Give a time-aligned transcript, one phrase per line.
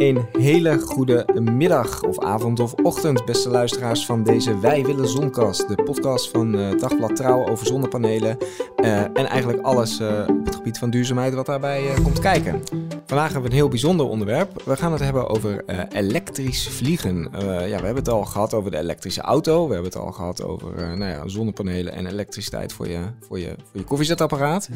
[0.00, 5.68] Een hele goede middag of avond of ochtend, beste luisteraars van deze Wij Willen Zonkast.
[5.68, 8.36] De podcast van uh, Dagblad Trouw over zonnepanelen
[8.76, 12.62] uh, en eigenlijk alles uh, op het gebied van duurzaamheid wat daarbij komt kijken.
[13.06, 14.62] Vandaag hebben we een heel bijzonder onderwerp.
[14.64, 17.28] We gaan het hebben over elektrisch vliegen.
[17.42, 19.66] ja, we hebben het al gehad over de elektrische auto.
[19.66, 23.54] We hebben het al gehad over nou ja, zonnepanelen en elektriciteit voor je, voor je,
[23.56, 24.68] voor je koffiezetapparaat.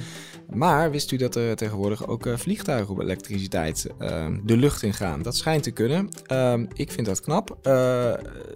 [0.50, 3.86] Maar wist u dat er tegenwoordig ook vliegtuigen op elektriciteit
[4.44, 5.13] de lucht in gaan?
[5.22, 6.08] Dat schijnt te kunnen.
[6.32, 7.58] Uh, ik vind dat knap.
[7.62, 8.12] Uh,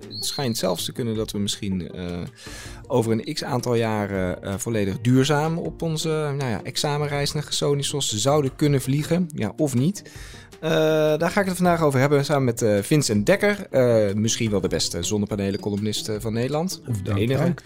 [0.09, 2.21] het schijnt zelfs te kunnen dat we misschien uh,
[2.87, 8.17] over een x aantal jaren uh, volledig duurzaam op onze nou ja, examenreis naar Gersonisos
[8.17, 9.29] zouden kunnen vliegen.
[9.35, 10.03] Ja, of niet.
[10.63, 10.71] Uh,
[11.17, 13.67] daar ga ik het vandaag over hebben samen met uh, Vincent Dekker.
[13.71, 16.81] Uh, misschien wel de beste zonnepanelen-columnist van Nederland.
[16.89, 17.55] Of de enige.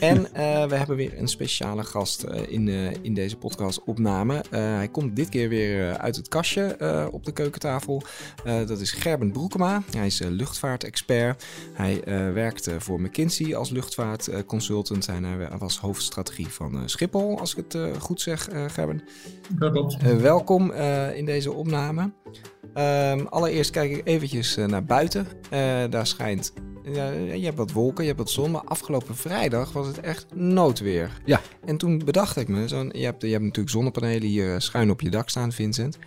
[0.00, 0.22] En
[0.68, 2.68] we hebben weer een speciale gast in,
[3.02, 4.44] in deze podcast-opname.
[4.50, 6.76] hij komt dit keer weer uit het kastje
[7.12, 8.02] op de keukentafel.
[8.44, 9.82] dat is Gerben Broekema.
[9.96, 11.44] Hij is luchtvaartexpert.
[11.72, 12.02] Hij
[12.34, 15.08] werkt voor McKinsey als luchtvaartconsultant.
[15.08, 19.02] En hij was hoofdstrategie van Schiphol, als ik het goed zeg, Gerben.
[20.20, 20.72] welkom
[21.14, 22.10] in deze opname.
[22.74, 25.26] Um, allereerst kijk ik eventjes uh, naar buiten.
[25.52, 26.52] Uh, daar schijnt.
[27.34, 28.50] Je hebt wat wolken, je hebt wat zon.
[28.50, 31.10] Maar afgelopen vrijdag was het echt noodweer.
[31.24, 31.40] Ja.
[31.64, 32.68] En toen bedacht ik me.
[32.68, 35.98] Zo je, hebt, je hebt natuurlijk zonnepanelen hier schuin op je dak staan, Vincent.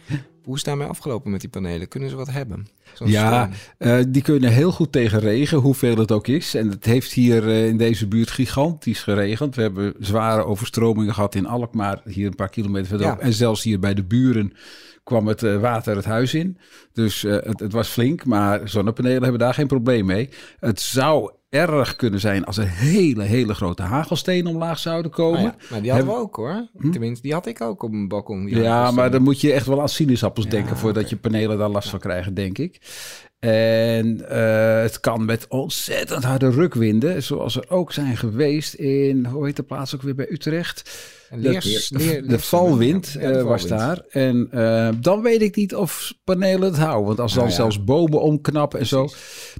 [0.43, 1.87] Hoe is daarmee afgelopen met die panelen?
[1.87, 2.67] Kunnen ze wat hebben?
[3.05, 6.55] Ja, uh, die kunnen heel goed tegen regen, hoeveel het ook is.
[6.55, 9.55] En het heeft hier uh, in deze buurt gigantisch geregend.
[9.55, 13.19] We hebben zware overstromingen gehad in Alkmaar, hier een paar kilometer verderop.
[13.19, 13.25] Ja.
[13.25, 14.53] En zelfs hier bij de buren
[15.03, 16.57] kwam het uh, water het huis in.
[16.93, 20.29] Dus het, het, was flink, maar zonnepanelen hebben daar geen probleem mee.
[20.59, 25.45] Het zou erg kunnen zijn als er hele, hele grote hagelstenen omlaag zouden komen.
[25.45, 26.67] Oh ja, maar die hadden we ook hoor.
[26.77, 26.91] Hm?
[26.91, 28.47] Tenminste, die had ik ook op mijn balkon.
[28.47, 31.09] Ja, maar dan moet je echt wel aan sinaasappels ja, denken voordat okay.
[31.09, 32.81] je panelen daar last van krijgen, denk ik.
[33.39, 39.45] En uh, het kan met ontzettend harde rukwinden, zoals er ook zijn geweest in, hoe
[39.45, 40.91] heet de plaats ook weer bij Utrecht?
[41.29, 44.01] Leers, de, leer, de valwind ja, uh, was daar.
[44.09, 47.05] En uh, dan weet ik niet of panelen het houden.
[47.05, 49.09] Want als dan nou, zelfs bomen omknappen en zo.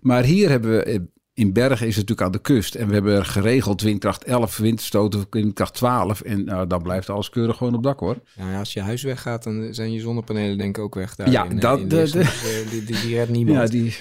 [0.01, 2.75] Maar hier hebben we in Bergen is het natuurlijk aan de kust.
[2.75, 6.21] En we hebben geregeld windkracht 11, windstoten windkracht 12.
[6.21, 8.17] En nou, dan blijft alles keurig gewoon op dak hoor.
[8.38, 11.16] Nou ja, als je huis weggaat, dan zijn je zonnepanelen denk ik ook weg.
[11.16, 13.57] Daar ja, in, dat, in de, de, die, die, die redt niemand.
[13.57, 13.95] Ja, die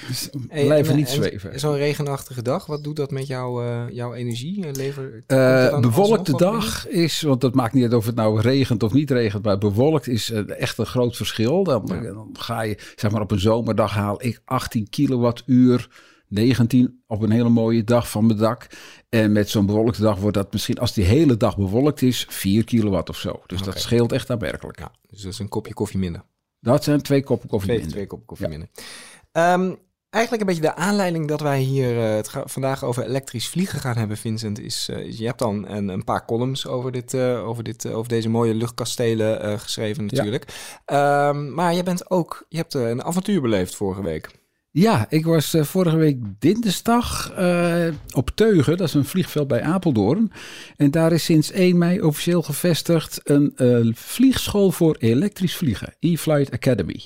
[0.48, 1.60] blijven en, niet en, zweven.
[1.60, 4.70] Zo'n regenachtige dag, wat doet dat met jou, uh, jouw energie?
[4.72, 8.92] Lever, uh, bewolkte dag is, want dat maakt niet uit of het nou regent of
[8.92, 9.44] niet regent.
[9.44, 11.64] Maar bewolkt is uh, echt een groot verschil.
[11.64, 12.00] Dan, ja.
[12.00, 15.88] dan ga je, zeg maar op een zomerdag haal ik 18 kilowattuur
[16.32, 18.66] 19 op een hele mooie dag van mijn dak.
[19.08, 22.64] En met zo'n bewolkte dag wordt dat misschien, als die hele dag bewolkt is, 4
[22.64, 23.42] kilowatt of zo.
[23.46, 23.72] Dus okay.
[23.72, 24.78] dat scheelt echt aanmerkelijk.
[24.78, 26.22] Ja, dus dat is een kopje koffie minder.
[26.60, 27.96] Dat zijn twee koppen koffie twee, minder.
[27.96, 28.52] Twee koppen koffie ja.
[28.52, 28.68] minder.
[29.32, 29.78] Um,
[30.10, 33.96] eigenlijk een beetje de aanleiding dat wij hier uh, het vandaag over elektrisch vliegen gaan
[33.96, 37.48] hebben, Vincent, is, uh, is je hebt dan een, een, paar columns over, dit, uh,
[37.48, 40.52] over, dit, over deze mooie luchtkastelen geschreven natuurlijk.
[40.86, 41.28] Ja.
[41.28, 44.40] Um, maar je bent ook, je hebt een avontuur beleefd vorige week.
[44.74, 49.62] Ja, ik was uh, vorige week dinsdag uh, op Teugen, dat is een vliegveld bij
[49.62, 50.32] Apeldoorn.
[50.76, 56.52] En daar is sinds 1 mei officieel gevestigd een uh, vliegschool voor elektrisch vliegen, E-Flight
[56.52, 57.00] Academy.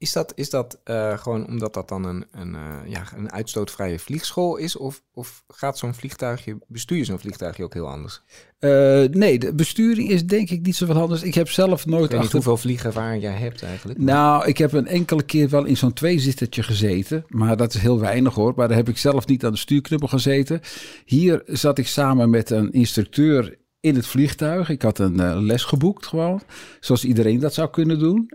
[0.00, 3.98] Is dat, is dat uh, gewoon omdat dat dan een, een, uh, ja, een uitstootvrije
[3.98, 4.76] vliegschool is?
[4.76, 8.22] Of, of gaat zo'n vliegtuigje, bestuur je zo'n vliegtuigje ook heel anders?
[8.60, 8.70] Uh,
[9.08, 11.22] nee, de besturing is denk ik niet zo wat anders.
[11.22, 12.12] Ik heb zelf nooit...
[12.12, 12.32] Ik achter...
[12.32, 13.98] hoeveel vliegervaring jij hebt eigenlijk.
[13.98, 17.24] Nou, ik heb een enkele keer wel in zo'n tweezittertje gezeten.
[17.28, 18.52] Maar dat is heel weinig hoor.
[18.56, 20.60] Maar daar heb ik zelf niet aan de stuurknuppel gezeten.
[21.04, 24.68] Hier zat ik samen met een instructeur in het vliegtuig.
[24.68, 26.42] Ik had een les geboekt gewoon.
[26.80, 28.30] Zoals iedereen dat zou kunnen doen.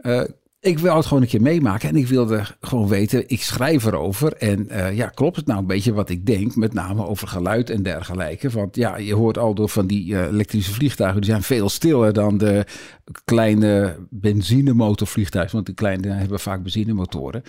[0.66, 4.34] Ik wil het gewoon een keer meemaken en ik wilde gewoon weten, ik schrijf erover.
[4.34, 7.70] En uh, ja, klopt het nou een beetje wat ik denk, met name over geluid
[7.70, 8.50] en dergelijke.
[8.50, 12.14] Want ja, je hoort al door van die uh, elektrische vliegtuigen, die zijn veel stiller
[12.14, 12.66] dan de
[13.26, 15.54] kleine benzinemotorvliegtuigen.
[15.54, 17.44] Want die kleine hebben vaak benzinemotoren.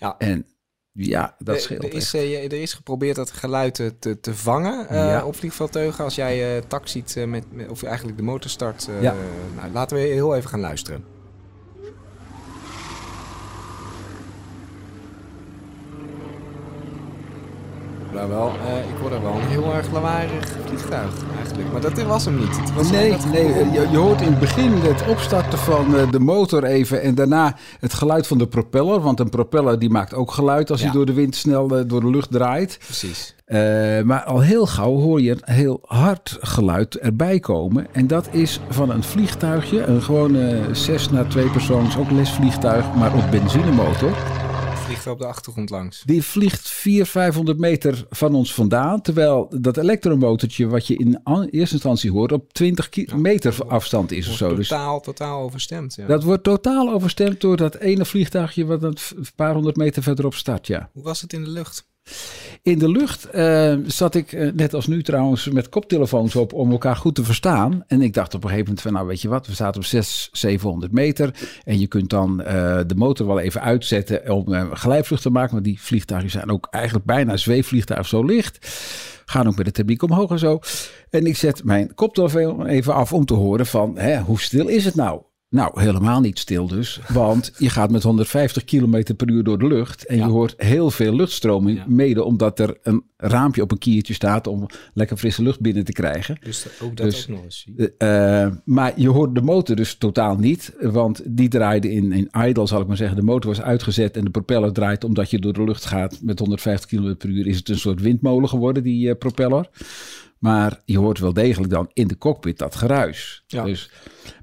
[0.00, 0.14] Ja.
[0.18, 0.46] En
[0.92, 1.84] ja, dat scheelt.
[1.84, 5.24] Er is, er is geprobeerd dat geluid te, te vangen uh, ja.
[5.24, 6.04] op vliegveldteugen.
[6.04, 8.88] Als jij uh, tak ziet, met, met, of eigenlijk de motor start.
[9.00, 9.14] Ja.
[9.56, 11.15] Nou, laten we heel even gaan luisteren.
[18.16, 21.72] Daar wel, uh, ik hoor er wel een heel erg lawaaierig vliegtuig eigenlijk.
[21.72, 22.56] Maar dat was hem niet.
[22.60, 26.18] Het was nee, nee je, je hoort in het begin het opstarten van eh, de
[26.18, 29.00] motor even en daarna het geluid van de propeller.
[29.00, 30.86] Want een propeller die maakt ook geluid als Ja.
[30.86, 32.78] hij door de wind snel eh, door de lucht draait.
[32.84, 33.34] Precies.
[34.04, 37.86] Maar al heel gauw hoor je een heel hard geluid erbij komen.
[37.92, 44.10] En dat is van een vliegtuigje, een gewone Cessna tweepersoons, ook lesvliegtuig, maar op benzinemotor.
[45.06, 46.02] Vliegt op de achtergrond langs.
[46.04, 49.00] Die vliegt 400, 500 meter van ons vandaan.
[49.02, 51.20] Terwijl dat elektromotortje wat je in
[51.50, 54.54] eerste instantie hoort op 20 ki- meter afstand is of Wordt zo.
[54.56, 55.94] Dus Totaal, totaal overstemd.
[55.94, 56.06] Ja.
[56.06, 58.96] dat wordt totaal overstemd door dat ene vliegtuigje wat een
[59.36, 60.90] paar honderd meter verderop start, ja.
[60.92, 61.88] Hoe was het in de lucht?
[62.66, 66.70] In de lucht eh, zat ik, eh, net als nu trouwens, met koptelefoons op om
[66.70, 67.84] elkaar goed te verstaan.
[67.86, 69.86] En ik dacht op een gegeven moment van, nou weet je wat, we zaten op
[69.86, 71.34] 600, 700 meter.
[71.64, 75.52] En je kunt dan eh, de motor wel even uitzetten om eh, glijvlucht te maken.
[75.52, 78.58] Want die vliegtuigen zijn ook eigenlijk bijna zweefvliegtuig zo licht.
[79.24, 80.58] Gaan ook met de techniek omhoog en zo.
[81.10, 84.84] En ik zet mijn koptelefoon even af om te horen van, hè, hoe stil is
[84.84, 85.22] het nou?
[85.56, 87.00] Nou, helemaal niet stil dus.
[87.08, 90.06] Want je gaat met 150 km per uur door de lucht.
[90.06, 91.78] En je hoort heel veel luchtstroming.
[91.78, 91.84] Ja.
[91.88, 95.92] Mede omdat er een raampje op een kiertje staat om lekker frisse lucht binnen te
[95.92, 96.38] krijgen.
[96.40, 97.66] Dus ook dat Dus- ook nog eens.
[97.76, 100.74] Eh, eh, maar je hoort de motor dus totaal niet.
[100.80, 103.16] Want die draaide in, in idle, zal ik maar zeggen.
[103.16, 106.38] De motor was uitgezet en de propeller draait omdat je door de lucht gaat met
[106.38, 107.46] 150 km per uur.
[107.46, 109.68] Is het een soort windmolen geworden, die eh, propeller.
[110.38, 113.44] Maar je hoort wel degelijk dan in de cockpit dat geruis.
[113.46, 113.64] Ja.
[113.64, 113.90] Dus,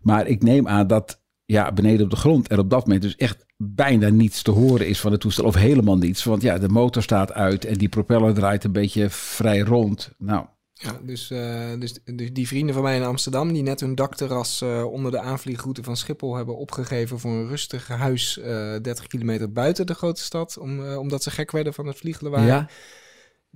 [0.02, 3.16] maar ik neem aan dat ja, beneden op de grond er op dat moment dus
[3.16, 5.46] echt bijna niets te horen is van het toestel.
[5.46, 6.24] Of helemaal niets.
[6.24, 10.12] Want ja, de motor staat uit en die propeller draait een beetje vrij rond.
[10.18, 13.96] Nou, Ja, dus, eh, dus, dus die vrienden van mij in Amsterdam, die net hun
[13.96, 19.08] dakterras eh, onder de aanvliegroute van Schiphol hebben opgegeven voor een rustig huis eh 30
[19.08, 22.70] kilometer buiten de grote stad, om, eh, omdat ze gek werden van het vlieglawaai, ja.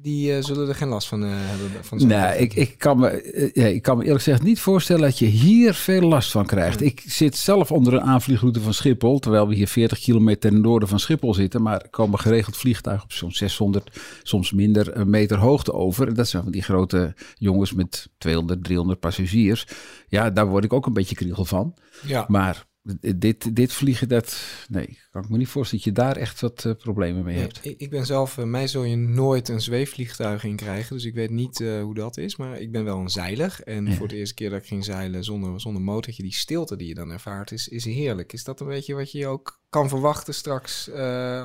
[0.02, 1.84] Die eh, zullen er geen last van eh, hebben.
[1.84, 2.40] Van Nee, vliegtuig.
[2.40, 5.26] ik, ik, kan me, eh, ja, ik kan me eerlijk gezegd niet voorstellen dat je
[5.26, 6.82] hier veel last van krijgt.
[6.82, 10.90] Ik zit zelf onder een aanvliegroute van Schiphol, terwijl we hier 40 kilometer ten noorden
[10.90, 11.62] van Schiphol zitten.
[11.62, 16.08] Maar er komen geregeld vliegtuigen op zo'n 600, soms minder meter hoogte over.
[16.08, 19.68] En dat zijn van die grote jongens met 200, 300 passagiers.
[20.08, 21.74] Ja, daar word ik ook een beetje kriegel van.
[22.06, 22.26] ja.
[22.28, 22.67] Maar
[23.16, 26.66] dit, dit vliegen, dat, nee, kan ik me niet voorstellen dat je daar echt wat
[26.66, 27.60] eh, problemen mee Nee, hebt.
[27.66, 31.14] ik, ik ben zelf, eh, mij zul je nooit een zweefvliegtuig in krijgen, dus ik
[31.14, 33.60] weet niet eh, hoe dat is, maar ik ben wel een zeiler.
[33.64, 33.94] En Ja.
[33.94, 36.94] voor de eerste keer dat ik ging zeilen zonder, zonder motortje, die stilte die je
[36.96, 38.34] dan ervaart, is, is heerlijk.
[38.34, 40.92] Is dat een beetje wat je ook kan verwachten straks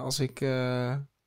[0.00, 0.40] als ik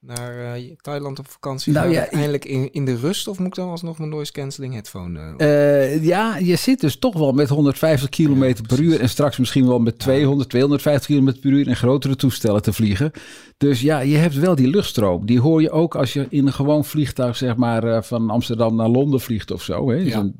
[0.05, 3.55] naar eh, Thailand op vakantie Nou ja, Eindelijk in, in de rust, of moet ik
[3.55, 5.93] dan alsnog mijn noise cancelling headphone eh?
[5.93, 9.67] Eh, ja, je zit dus toch wel met 150 km per uur en straks misschien
[9.67, 13.11] wel met 200, 250 km per uur in grotere toestellen te vliegen.
[13.57, 15.25] Dus ja, je hebt wel die luchtstroom.
[15.25, 18.89] Die hoor je ook als je in een gewoon vliegtuig, zeg maar, van Amsterdam naar
[18.89, 19.89] Londen vliegt of zo.
[19.89, 19.95] Hè?
[19.95, 20.11] Ja.
[20.11, 20.35] Zo'n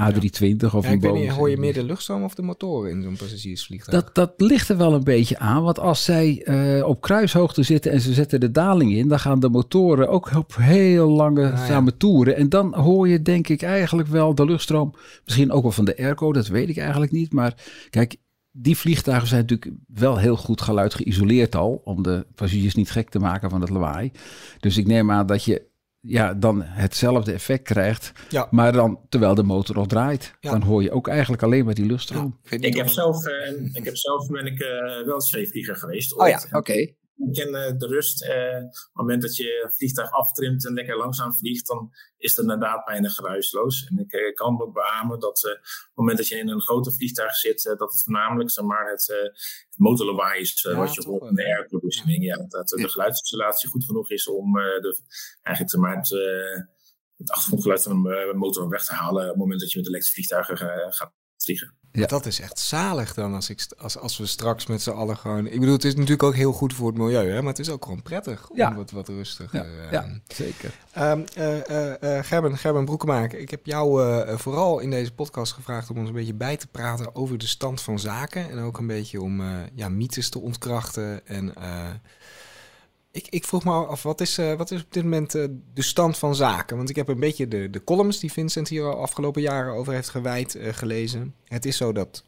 [0.00, 1.30] A320 of een niet, Boeing.
[1.30, 4.04] hoor je meer de luchtstroom of de motoren in zo'n passagiersvliegtuig?
[4.04, 5.62] Dat, dat ligt er wel een beetje aan.
[5.62, 6.46] Want als zij
[6.84, 10.56] op kruishoogte zitten en ze zetten de daling in, dan gaan de motoren ook op
[10.56, 11.66] heel lange Ah, ja.
[11.66, 12.36] samen toeren.
[12.36, 14.94] En dan hoor je denk ik eigenlijk wel de luchtstroom.
[15.24, 17.32] Misschien ook wel van de airco, dat weet ik eigenlijk niet.
[17.32, 17.54] Maar
[17.90, 18.16] kijk,
[18.50, 21.80] die vliegtuigen zijn natuurlijk wel heel goed geluid geïsoleerd al.
[21.84, 24.10] Om de passagiers niet gek te maken van het lawaai.
[24.60, 25.66] Dus ik neem aan dat je
[26.00, 28.12] ja, dan hetzelfde effect krijgt.
[28.28, 28.48] Ja.
[28.50, 30.34] Maar dan terwijl de motor nog draait.
[30.40, 30.50] Ja.
[30.50, 32.38] Dan hoor je ook eigenlijk alleen maar die luchtstroom.
[32.48, 36.16] ik heb zelf, eh, ik heb zelf ben ik eh, wel zweefvlieger geweest.
[36.18, 36.92] Oh ja, oké.
[37.26, 38.22] Ik ken eh, de rust.
[38.22, 42.30] eh, op het moment dat je het vliegtuig aftrimt en lekker langzaam vliegt, dan is
[42.30, 43.86] het inderdaad bijna geruisloos.
[43.86, 46.92] En ik eh, kan me beamen dat op het moment dat je in een grote
[46.92, 49.06] vliegtuig zit, dat het voornamelijk zeg maar, het,
[49.68, 52.24] het motorlawaai is Ja, wat je hoort in de airconditioning.
[52.24, 55.00] Ja, dat de geluidsinsulatie goed genoeg is om de,
[55.42, 56.10] eigenlijk zeg maar, het,
[57.16, 60.14] het achtergrondgeluid van een motor weg te halen op het moment dat je met elektrische
[60.14, 60.56] vliegtuigen
[60.92, 61.12] gaat
[61.56, 61.76] vliegen.
[61.92, 62.06] Ja.
[62.06, 65.46] Dat is echt zalig dan als, ik, als, als we straks met z'n allen gewoon...
[65.46, 67.38] Ik bedoel, het is natuurlijk ook heel goed voor het milieu, hè?
[67.40, 68.74] maar het is ook gewoon prettig om Ja.
[68.74, 69.52] wat, wat rustig...
[69.52, 70.72] Ja, eh, ja, zeker.
[70.92, 75.12] Ehm, eh, eh, eh, Gerben, Gerben Broekemaker, ik heb jou eh, eh, vooral in deze
[75.12, 78.50] podcast gevraagd om ons een beetje bij te praten over de stand van zaken.
[78.50, 81.26] En ook een beetje om eh, ja, mythes te ontkrachten.
[81.26, 81.86] En eh,
[83.10, 85.82] ik, ik vroeg me af, wat is, eh, wat is op dit moment eh, de
[85.82, 86.76] stand van zaken?
[86.76, 89.92] Want ik heb een beetje de, de columns die Vincent hier al afgelopen jaren over
[89.92, 91.34] heeft gewijd eh, gelezen.
[91.44, 92.24] Het is zo dat,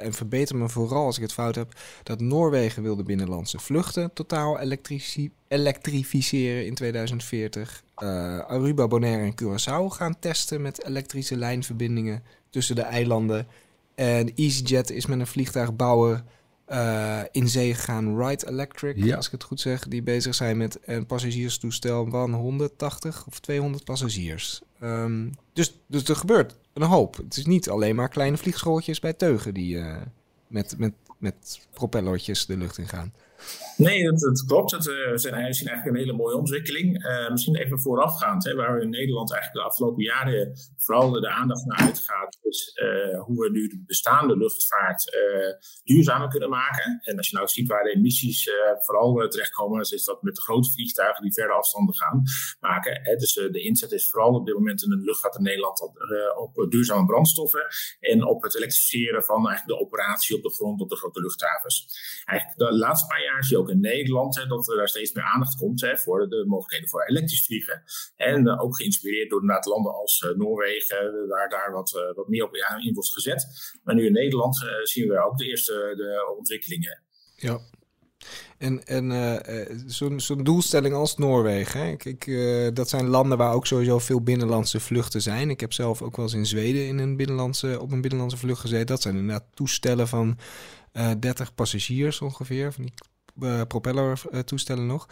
[0.00, 4.12] en verbeter me vooral als ik het fout heb, dat Noorwegen wil de binnenlandse vluchten
[4.12, 4.58] totaal
[5.48, 7.82] elektrificeren in 2040.
[7.96, 13.46] Eh, Aruba, Bonaire en Curaçao gaan testen met elektrische lijnverbindingen tussen de eilanden.
[13.94, 16.24] En EasyJet is met een vliegtuigbouwer
[17.30, 18.16] in zee gegaan.
[18.16, 19.16] Wright Electric, Ja.
[19.16, 23.84] als ik het goed zeg, die bezig zijn met een passagierstoestel van 180 of 200
[23.84, 24.60] passagiers.
[24.80, 27.16] Ehm, dus, dus er gebeurt een hoop.
[27.16, 29.96] Het is niet alleen maar kleine vliegschooltjes bij teugen die eh,
[30.46, 33.12] met, met, met propellertjes de lucht in gaan.
[33.76, 34.70] Nee, dat, dat klopt.
[34.70, 37.04] Het, eh, zijn, zien eigenlijk een hele mooie ontwikkeling.
[37.04, 41.28] Eh, misschien even voorafgaand, hè, waar we in Nederland eigenlijk de afgelopen jaren vooral de
[41.28, 45.14] aandacht naar uitgaat, is eh, hoe we nu de bestaande luchtvaart
[45.84, 47.00] duurzamer kunnen maken.
[47.02, 48.50] En als je nou ziet waar de emissies
[48.80, 52.22] vooral terechtkomen, is dat met de grote vliegtuigen die verre afstanden gaan
[52.60, 53.00] maken.
[53.02, 53.16] Hè.
[53.16, 55.96] Dus de inzet is vooral op dit moment in de luchtvaart in Nederland op,
[56.36, 57.66] op duurzame brandstoffen
[58.00, 61.88] en op het elektrificeren van eigenlijk de operatie op de grond op de grote luchthavens.
[62.24, 65.12] Eigenlijk de laatste paar jaar zie je ook in Nederland hè, dat er daar steeds
[65.12, 67.82] meer aandacht komt hè, voor de mogelijkheden voor elektrisch vliegen.
[68.16, 72.44] En eh, ook geïnspireerd door landen als eh, Noorwegen, waar daar wat, eh, wat meer
[72.44, 73.46] op in wordt gezet.
[73.84, 77.02] Maar nu in Nederland eh, zien we ook de eerste de ontwikkelingen.
[77.36, 77.60] Ja.
[78.58, 79.78] En, en eh, eh,
[80.16, 81.96] zo'n doelstelling als Noorwegen, hè?
[81.96, 85.50] Eh, dat zijn landen waar ook sowieso veel binnenlandse vluchten zijn.
[85.50, 88.60] Ik heb zelf ook wel eens in Zweden in een binnenlandse, op een binnenlandse vlucht
[88.60, 88.86] gezeten.
[88.86, 90.38] Dat zijn inderdaad toestellen van
[90.92, 93.15] eh 30 passagiers ongeveer, van die uh,
[93.68, 95.08] propellertoestellen nog.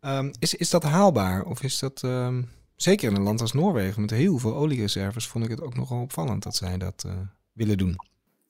[0.00, 1.44] Um, is, is dat haalbaar?
[1.44, 5.44] Of is dat, um, zeker in een land als Noorwegen met heel veel oliereserves, vond
[5.44, 7.12] ik het ook nogal opvallend dat zij dat uh,
[7.52, 7.96] willen doen.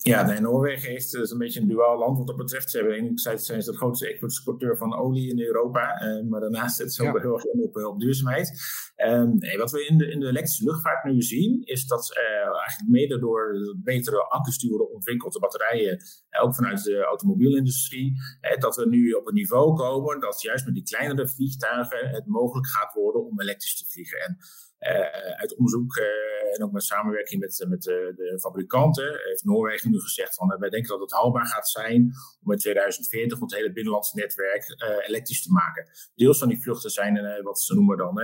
[0.07, 2.71] Ja, nee, Noorwegen heeft is een beetje een duaal land wat dat betreft.
[2.71, 6.77] Ze hebben enerzijds zijn ze de grootste exporteur van olie in Europa, uh, maar daarnaast
[6.77, 8.61] zit ze ook heel erg in op, op duurzaamheid.
[8.97, 12.59] Um, nee, wat we in de, in de elektrische luchtvaart nu zien, is dat uh,
[12.59, 15.99] eigenlijk mede door betere accu's die worden ontwikkeld, de batterijen,
[16.31, 18.13] uh, ook vanuit de automobielindustrie,
[18.59, 22.67] dat we nu op een niveau komen dat juist met die kleinere vliegtuigen het mogelijk
[22.67, 24.19] gaat worden om elektrisch te vliegen.
[24.19, 24.37] En
[24.81, 26.05] uh, uit onderzoek uh,
[26.57, 30.71] en ook met samenwerking met, met de, de, fabrikanten heeft Noorwegen nu gezegd van wij
[30.71, 32.13] denken dat het haalbaar gaat zijn
[32.45, 34.75] om in 2040 het hele binnenlandse netwerk
[35.07, 35.89] elektrisch te maken.
[36.15, 38.15] Deels van die vluchten zijn wat ze noemen dan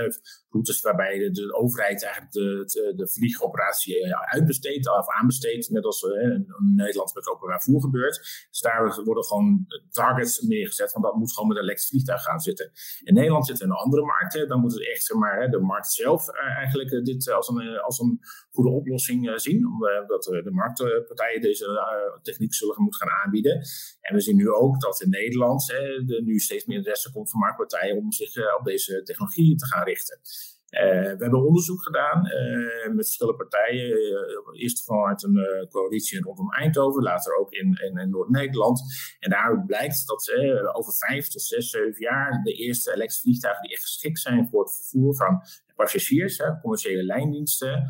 [0.48, 7.14] routes waarbij de, overheid eigenlijk de, de, vliegoperatie uitbesteedt of aanbesteedt, net als in Nederland
[7.14, 8.46] met openbaar vervoer gebeurt.
[8.50, 12.40] Dus daar worden gewoon targets neergezet van dat moet gewoon met een elektrisch vliegtuig gaan
[12.40, 12.70] zitten.
[13.02, 16.28] In Nederland zit een andere markt, dan moet het echt zeg maar, de markt zelf
[16.28, 19.66] eigenlijk dit als een, als een goede oplossing zien.
[19.66, 21.66] Omdat de marktpartijen deze
[22.22, 23.56] techniek zullen moeten gaan aanbieden.
[24.00, 27.40] En we zien nu ook dat in Nederland er nu steeds meer interesse komt van
[27.40, 30.20] marktpartijen om zich op deze technologie te gaan richten.
[30.72, 33.88] Uh, we hebben onderzoek gedaan uh, met verschillende partijen.
[33.88, 38.82] Uh, eerst vanuit een coalitie rondom Eindhoven, later ook in, in, Noord-Nederland.
[39.18, 40.32] En daar blijkt dat
[40.72, 44.62] over vijf tot zes, zeven jaar de eerste elektrische vliegtuigen die echt geschikt zijn voor
[44.62, 45.42] het vervoer van
[45.74, 47.82] passagiers, commerciële lijndiensten,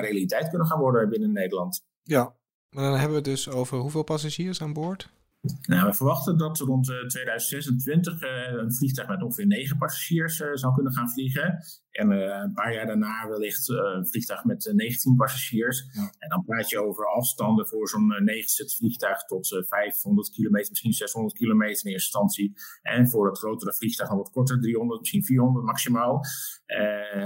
[0.00, 1.84] realiteit kunnen gaan worden binnen Nederland.
[2.02, 2.34] Ja,
[2.70, 5.10] maar dan hebben we het dus over hoeveel passagiers aan boord?
[5.42, 10.48] Nou, we verwachten dat rond uh, 2026 uh, een vliegtuig met ongeveer 9 passagiers uh,
[10.52, 11.64] zou kunnen gaan vliegen.
[11.90, 15.88] En uh, een paar jaar daarna wellicht een vliegtuig met 19 passagiers.
[15.92, 16.12] Ja.
[16.18, 21.34] En dan praat je over afstanden voor zo'n 9 vliegtuig tot 500 kilometer, misschien 600
[21.34, 22.52] kilometer in eerste instantie.
[22.82, 26.20] En voor het grotere vliegtuig nog wat korter, 300, misschien 400 maximaal.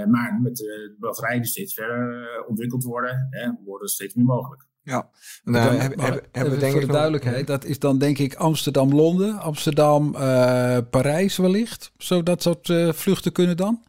[0.07, 3.29] maar met de batterijen die steeds verder ontwikkeld worden,
[3.65, 4.67] worden steeds meer mogelijk.
[4.87, 5.09] Ja,
[5.43, 8.35] nou, dan, heb, heb, hebben we denk voor de duidelijkheid, dat is dan denk ik
[8.35, 11.91] Amsterdam-Londen, Amsterdam-Parijs uh, wellicht.
[11.97, 13.83] Zo dat soort uh, vluchten kunnen dan?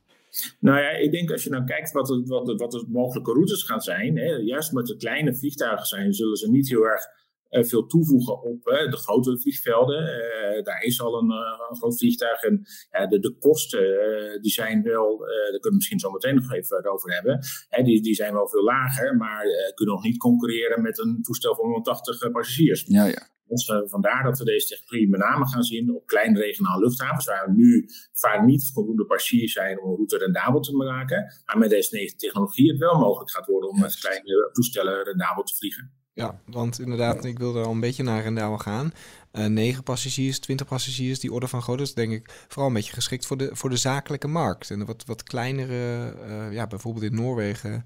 [0.60, 3.32] Nou ja, ik denk als je nou kijkt wat, het, wat, het, wat de mogelijke
[3.32, 7.02] routes gaan zijn, hè, juist met de kleine vliegtuigen zijn, zullen ze niet heel erg
[7.50, 10.02] veel toevoegen op de grote vliegvelden.
[10.02, 11.30] Uh, daar is al een,
[11.70, 12.62] een groot vliegtuig en
[13.08, 17.14] de, de, kosten die zijn wel, daar kunnen we misschien zo meteen nog even over
[17.14, 17.40] hebben,
[17.84, 21.64] die, die zijn wel veel lager, maar kunnen nog niet concurreren met een toestel van
[21.64, 22.84] 180 passagiers.
[22.86, 23.28] Ja, ja.
[23.48, 27.54] Dus vandaar dat we deze technologie met name gaan zien op kleine regionale luchthavens, waar
[27.54, 31.34] nu vaak niet voldoende passagiers zijn om een route rendabel te maken.
[31.46, 35.54] Maar met deze technologie het wel mogelijk gaat worden om met kleine toestellen rendabel te
[35.54, 35.97] vliegen.
[36.18, 38.92] Ja, want inderdaad, ik wil er al een beetje naar rendabel gaan.
[39.32, 42.92] Uh, 9 passagiers, 20 passagiers, die orde van grootte is denk ik vooral een beetje
[42.92, 44.70] geschikt voor de, voor de zakelijke markt.
[44.70, 47.84] En de wat, wat kleinere, uh, ja, bijvoorbeeld in Noorwegen,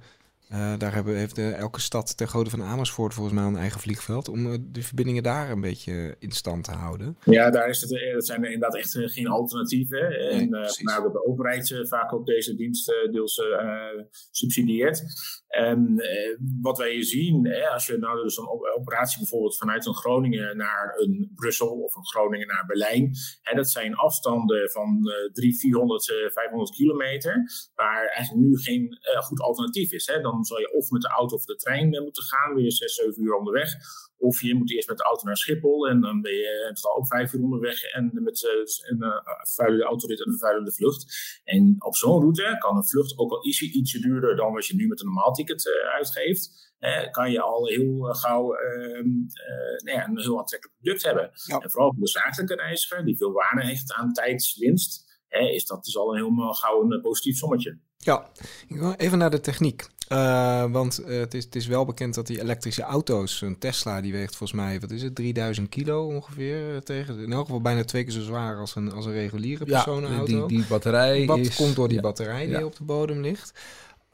[0.52, 3.80] uh, daar hebben, heeft de, elke stad ter grootte van Amersfoort volgens mij een eigen
[3.80, 4.28] vliegveld.
[4.28, 7.16] Om de verbindingen daar een beetje in stand te houden.
[7.24, 10.30] Ja, daar is het, dat zijn er inderdaad echt geen alternatieven.
[10.30, 13.40] En nee, maar de overheid vaak ook deze diensten deels
[14.30, 15.04] subsidieert.
[15.52, 19.94] En eh, wat wij zien, hè, als je nou dus een operatie bijvoorbeeld vanuit een
[19.94, 25.32] Groningen naar een Brussel of een Groningen naar Berlijn, hè, dat zijn afstanden van uh,
[25.32, 27.42] 300, 400, uh, 500 kilometer,
[27.74, 30.06] waar eigenlijk nu geen goed alternatief is.
[30.06, 30.20] Hè.
[30.20, 32.64] Dan dan zal je of met de auto of de trein eh, moeten gaan, weer
[32.64, 33.74] je 6, 7 uur onderweg.
[34.16, 37.06] Of je moet eerst met de auto naar Schiphol en dan ben je totaal ook
[37.06, 38.42] vijf uur onderweg en met
[38.88, 39.08] een uh,
[39.56, 41.06] vuile autorit en een vuilende vlucht.
[41.44, 44.74] En op zo'n route kan een vlucht ook al ietsje, ietsje duurder dan wat je
[44.74, 46.70] nu met een normaal ticket uh, uitgeeft.
[47.10, 49.08] Kan je al heel gauw ehm,
[49.84, 51.30] nou ja, een heel aantrekkelijk product hebben.
[51.62, 55.96] En vooral voor de zakelijke reiziger, die veel waarde heeft aan tijdswinst is dat dus
[55.96, 57.78] al een helemaal gauw een positief sommetje.
[57.96, 58.30] Ja,
[58.96, 59.86] even naar de techniek.
[60.12, 64.00] Uh, want uh, het, is, het is wel bekend dat die elektrische auto's, een Tesla,
[64.00, 66.74] die weegt volgens mij, wat is het, 3000 kilo ongeveer.
[66.74, 69.64] Eh, tegen, in elk geval bijna twee keer zo zwaar als een, als een reguliere
[69.64, 70.32] personenauto.
[70.32, 73.52] Ja, die, die batterij Wat is, komt door die batterij die op de bodem ligt.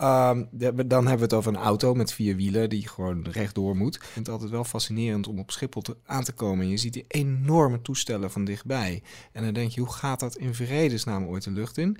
[0.02, 0.48] Um,
[0.86, 3.94] dan hebben we het over een auto met vier wielen die gewoon rechtdoor moet.
[3.94, 6.64] Ik vind het altijd wel fascinerend om op Schiphol te, aan te komen.
[6.64, 9.02] En je ziet die enorme toestellen van dichtbij.
[9.32, 11.98] En dan denk je, hoe gaat dat in vredesnaam ooit de lucht in?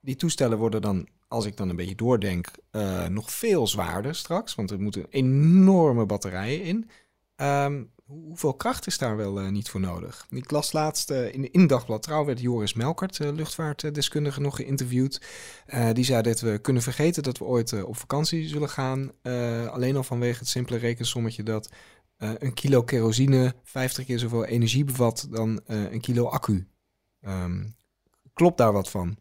[0.00, 4.54] Die toestellen worden dan, als ik dan een beetje doordenk, uh, nog veel zwaarder straks.
[4.54, 6.90] Want er moeten enorme batterijen in.
[7.36, 10.26] Um, hoeveel kracht is daar wel uh, niet voor nodig?
[10.30, 15.20] Ik las laatst uh, in, in Dagblad Trouw werd Joris Melkert, luchtvaartdeskundige, nog geïnterviewd.
[15.92, 19.12] die zei dat we kunnen vergeten dat we ooit op vakantie zullen gaan.
[19.70, 21.70] alleen al vanwege het simpele rekensommetje dat
[22.16, 26.68] een kilo kerosine 50 keer zoveel energie bevat dan een kilo accu.
[27.20, 27.76] Um,
[28.32, 29.16] klopt daar wat van?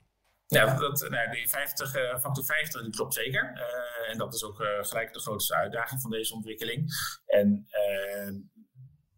[0.48, 3.52] Ja, dat, nou, die 50, uh, factor 50 die klopt zeker.
[3.56, 6.92] Uh, en dat is ook uh, gelijk de grootste uitdaging van deze ontwikkeling.
[7.26, 7.68] En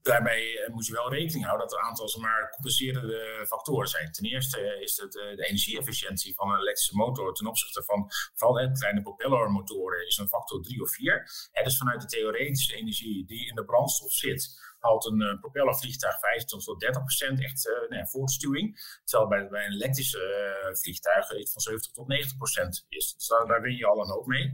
[0.02, 4.12] daarbij moet je wel rekening houden dat er een aantal maar compenserende factoren zijn.
[4.12, 9.02] Ten eerste is het de energie-efficiëntie van een elektrische motor ten opzichte van vooral kleine
[9.02, 11.50] propellermotoren is een factor 3 of 4.
[11.52, 16.20] En dus vanuit de theoretische energie die in de brandstof zit, haalt een uh, propellervliegtuig
[16.20, 18.98] 25 tot 30 procent echt uh, nee, voortstuwing.
[19.04, 20.22] Terwijl bij, bij een elektrische
[20.68, 23.14] uh, vliegtuig iets van 70 tot 90 procent is.
[23.14, 24.54] Dus daar, win je al een hoop mee.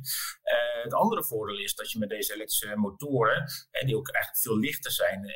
[0.83, 3.45] het andere voordeel is dat je met deze elektrische motoren,
[3.85, 5.33] die ook eigenlijk veel lichter zijn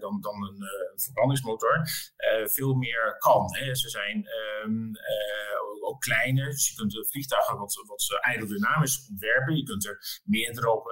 [0.00, 0.64] dan, dan een,
[0.96, 1.88] verbrandingsmotor,
[2.44, 3.56] veel meer kan.
[3.56, 3.74] Hè.
[3.74, 4.28] Ze zijn
[4.64, 4.92] um,
[5.80, 9.56] ook kleiner, dus je kunt de vliegtuigen wat, wat aerodynamisch ontwerpen.
[9.56, 10.86] Je kunt er meerdere op,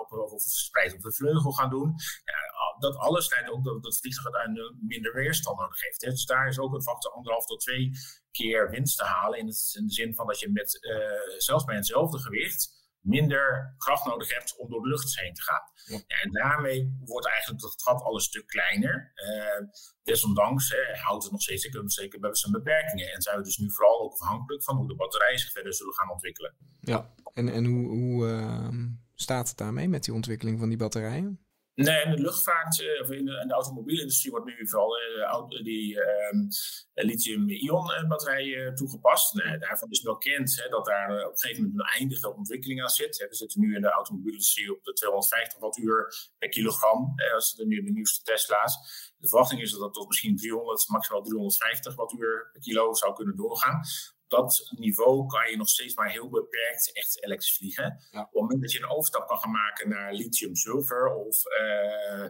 [0.00, 1.94] op, op, verspreid op de vleugel gaan doen.
[2.24, 6.00] Ja, dat alles leidt ook dat het vliegtuig uiteindelijk minder weerstand nodig heeft.
[6.00, 7.90] Dus daar is ook een factor anderhalf tot twee
[8.30, 9.38] keer winst te halen.
[9.38, 13.74] In, het, in de zin van dat je met uh, zelfs bij hetzelfde gewicht minder
[13.78, 15.70] kracht nodig hebt om door de lucht heen te gaan.
[15.84, 16.02] Ja.
[16.22, 19.12] en daarmee wordt eigenlijk het gat al een stuk kleiner.
[19.14, 19.68] Uh,
[20.02, 23.12] desondanks hè, houdt het nog steeds zeker, zeker bij zijn beperkingen.
[23.12, 25.94] En zijn we dus nu vooral ook afhankelijk van hoe de batterijen zich verder zullen
[25.94, 26.54] gaan ontwikkelen.
[26.80, 28.68] Ja, en, en hoe, hoe uh,
[29.14, 31.46] staat het daarmee met die ontwikkeling van die batterijen?
[31.74, 35.62] Nee, in de luchtvaart, eh, of in de, in de automobielindustrie wordt nu vooral uh,
[35.62, 36.48] die um,
[36.94, 39.34] lithium-ion batterijen toegepast.
[39.34, 42.82] Nee, daarvan is wel bekend hè, dat daar op een gegeven moment een eindige ontwikkeling
[42.82, 43.26] aan zit.
[43.28, 47.14] we zitten nu in de automobielindustrie op de 250 wattuur per kilogram.
[47.34, 48.76] als de, nu de nieuwste Tesla's.
[49.18, 53.36] De verwachting is dat dat tot misschien 300, maximaal 350 wattuur per kilo zou kunnen
[53.36, 53.80] doorgaan
[54.32, 57.98] dat niveau kan je nog steeds maar heel beperkt echt elektrisch vliegen.
[58.12, 62.26] Op het moment dat je een overstap kan gaan maken naar lithium-zilver of uh,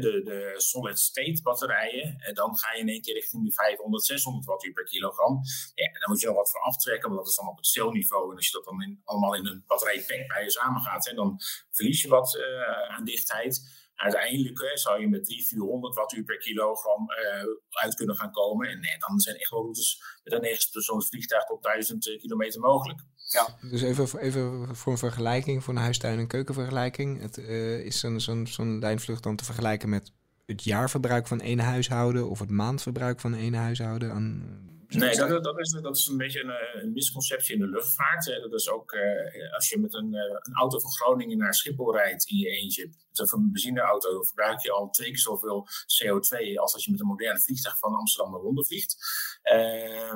[0.00, 4.46] de, de solid-state batterijen, en dan ga je in één keer richting de 500, 600
[4.46, 5.40] watt per kilogram.
[5.74, 8.30] Ja, dan moet je nog wat voor aftrekken, want dat is dan op het celniveau.
[8.30, 11.14] En als je dat dan in, allemaal in een batterijpack bij je samen gaat, hè,
[11.14, 13.80] dan verlies je wat uh, aan dichtheid.
[14.02, 18.68] Uiteindelijk hè, zou je met 300, 400 wattuur per kilogram uh, uit kunnen gaan komen.
[18.68, 22.18] En nee, dan zijn echt wel routes met een 9 persoons vliegtuig tot 1000 eh,
[22.18, 23.00] kilometer mogelijk.
[23.26, 23.56] Ja.
[23.70, 27.20] Dus even, even voor een vergelijking, voor een huistuin- en keukenvergelijking.
[27.20, 30.12] Het, uh, is zo'n zo'n zo'n lijnvlucht dan te vergelijken met
[30.46, 34.60] het jaarverbruik van één huishouden of het maandverbruik van één huishouden aan
[34.94, 38.24] Nee, dat, dat, is, dat is een beetje een, een misconceptie in de luchtvaart.
[38.24, 42.26] Dat is ook uh, als je met een, een, auto van Groningen naar Schiphol rijdt
[42.26, 42.90] in je eentje.
[43.12, 47.06] Met een benzineauto verbruik je al twee keer zoveel CO2 als als je met een
[47.06, 48.96] moderne vliegtuig van Amsterdam naar Londen vliegt.
[49.42, 50.14] Uh,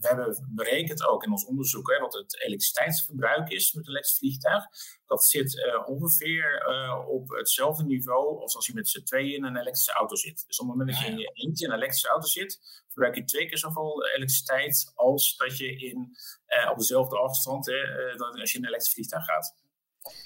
[0.00, 4.18] we hebben berekend ook in ons onderzoek hè, wat het elektriciteitsverbruik is met een elektrisch
[4.18, 4.64] vliegtuig.
[5.06, 9.44] Dat zit uh, ongeveer uh, op hetzelfde niveau als als je met z'n tweeën in
[9.44, 10.44] een elektrische auto zit.
[10.46, 13.14] Dus op het moment dat je in je eentje in een elektrische auto zit, verbruik
[13.14, 16.16] je twee keer zoveel elektriciteit als dat je in,
[16.48, 19.54] uh, op dezelfde afstand, hè, dan als je in een elektrisch vliegtuig gaat.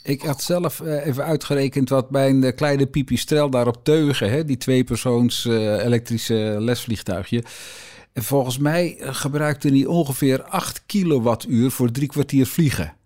[0.02, 4.56] Ik had zelf even uitgerekend wat bij een kleine pipistrel daar op Teugen, hè, die
[4.56, 7.44] tweepersoons elektrische lesvliegtuigje.
[8.12, 12.96] En volgens mij gebruikte hij ongeveer 8 kilowattuur voor drie kwartier vliegen.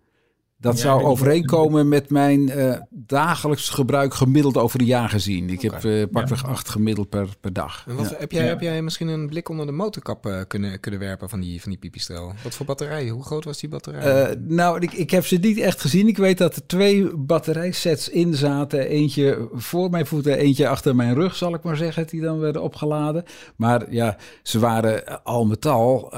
[0.62, 5.50] Dat zou overeenkomen met mijn uh, dagelijks gebruik gemiddeld over een jaar gezien.
[5.50, 7.84] Ik heb uh, pakweg acht gemiddeld per, per dag.
[7.88, 11.00] En wat, heb, jij, heb jij misschien een blik onder de motorkap uh, kunnen, kunnen
[11.00, 12.32] werpen van die, van die pipistrel?
[12.42, 13.08] Wat voor batterij?
[13.08, 14.36] Hoe groot was die batterij?
[14.40, 16.08] nou, ik, ik heb ze niet echt gezien.
[16.08, 18.88] Ik weet dat er twee batterijsets in zaten.
[18.88, 22.62] Eentje voor mijn voeten, eentje achter mijn rug, zal ik maar zeggen, die dan werden
[22.62, 23.24] opgeladen.
[23.56, 26.12] Maar ja, ze waren al met al,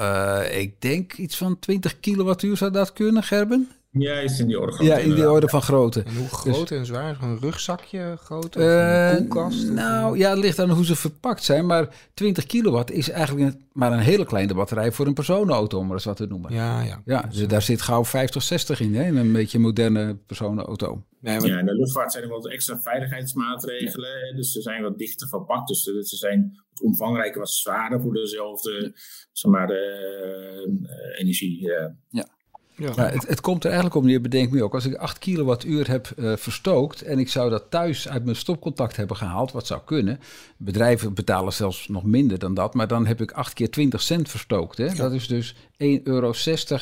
[0.51, 3.69] ik denk iets van 20 kilowattuur zou dat kunnen, Gerben?
[3.97, 6.03] Ja, is in die orde Ja, in die orde van grootte.
[6.03, 7.17] En hoe groot dus- en zwaar?
[7.21, 8.55] Een rugzakje groot?
[8.55, 9.69] Of een uh, koelkast?
[9.69, 11.65] Nou ja, het ligt aan hoe ze verpakt zijn.
[11.65, 15.93] Maar 20 kilowatt is eigenlijk maar een hele kleine batterij voor een personenauto, om maar
[15.93, 16.53] eens wat te noemen.
[16.53, 17.01] Ja, ja.
[17.05, 19.19] ja dus daar zit gauw 50, 60 in, hè?
[19.19, 21.03] een beetje moderne personenauto.
[21.19, 21.49] Nee, maar...
[21.49, 24.35] Ja, in de luchtvaart zijn er wat extra veiligheidsmaatregelen.
[24.35, 25.67] Dus ze zijn wat dichter verpakt.
[25.67, 28.93] Dus ze zijn wat omvangrijker, wat zwaarder voor dezelfde
[29.31, 31.61] zeg maar, uh, energie.
[32.09, 32.33] Ja.
[32.77, 32.93] Ja.
[32.95, 34.73] het, het, komt er eigenlijk om neer, bedenk me ook.
[34.73, 38.95] Als ik 8 kilowattuur heb uh, verstookt en ik zou dat thuis uit mijn stopcontact
[38.95, 40.19] hebben gehaald, wat zou kunnen.
[40.57, 44.29] Bedrijven betalen zelfs nog minder dan dat, maar dan heb ik 8 keer 20 cent
[44.29, 44.77] verstookt.
[44.77, 44.93] Hè?
[44.93, 45.57] Dat is dus 1,60
[46.03, 46.33] euro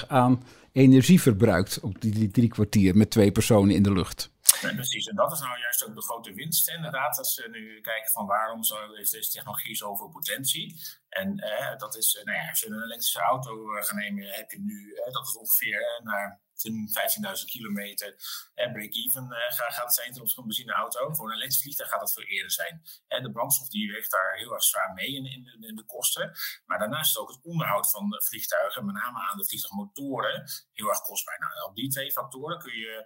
[0.08, 4.32] aan energie verbruikt op die drie kwartier met twee personen in de lucht.
[4.72, 7.18] Precies, en dat is nou juist ook de grote winst inderdaad.
[7.18, 10.76] Als we nu kijken van waarom zo, deze technologie zoveel potentie.
[11.10, 14.52] En eh, dat is, nou ja, als je een elektrische auto eh, gaat nemen, heb
[14.52, 18.16] je nu, eh, dat is ongeveer eh, naar 15.000 kilometer
[18.54, 21.14] eh, break-even eh, gaat zijn ten opzichte van een benzineauto.
[21.14, 22.82] Voor een elektrisch gaat dat veel eerder zijn.
[23.08, 26.32] de brandstof die weegt daar heel erg zwaar mee in, in, de kosten.
[26.66, 31.02] Maar daarnaast is ook het onderhoud van vliegtuigen, met name aan de vliegtuigmotoren, heel erg
[31.02, 31.40] kostbaar.
[31.40, 33.06] Nou, op die twee factoren kun je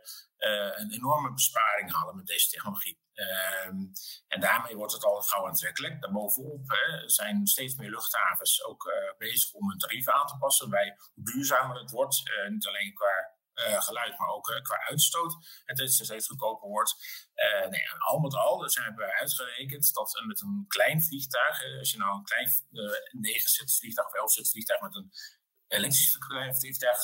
[0.75, 2.99] een enorme besparing halen met deze technologie.
[3.13, 3.75] Ehm,
[4.27, 6.01] en daarmee wordt het al gauw aantrekkelijk.
[6.01, 10.97] Daarbovenop hè, zijn steeds meer luchthavens ook bezig om hun tarieven aan te passen bij
[11.13, 12.23] hoe duurzamer het wordt.
[12.49, 15.35] Niet alleen qua uh, geluid, maar ook qua uitstoot.
[15.65, 16.95] Het is steeds goedkoper wordt.
[17.69, 21.97] nee, al met al dus hebben we uitgerekend dat met een klein vliegtuig, als je
[21.97, 22.49] nou een klein
[23.11, 25.11] 9 zit vliegtuig of 11 zit vliegtuig met een
[25.67, 27.03] elektrische vliegtuig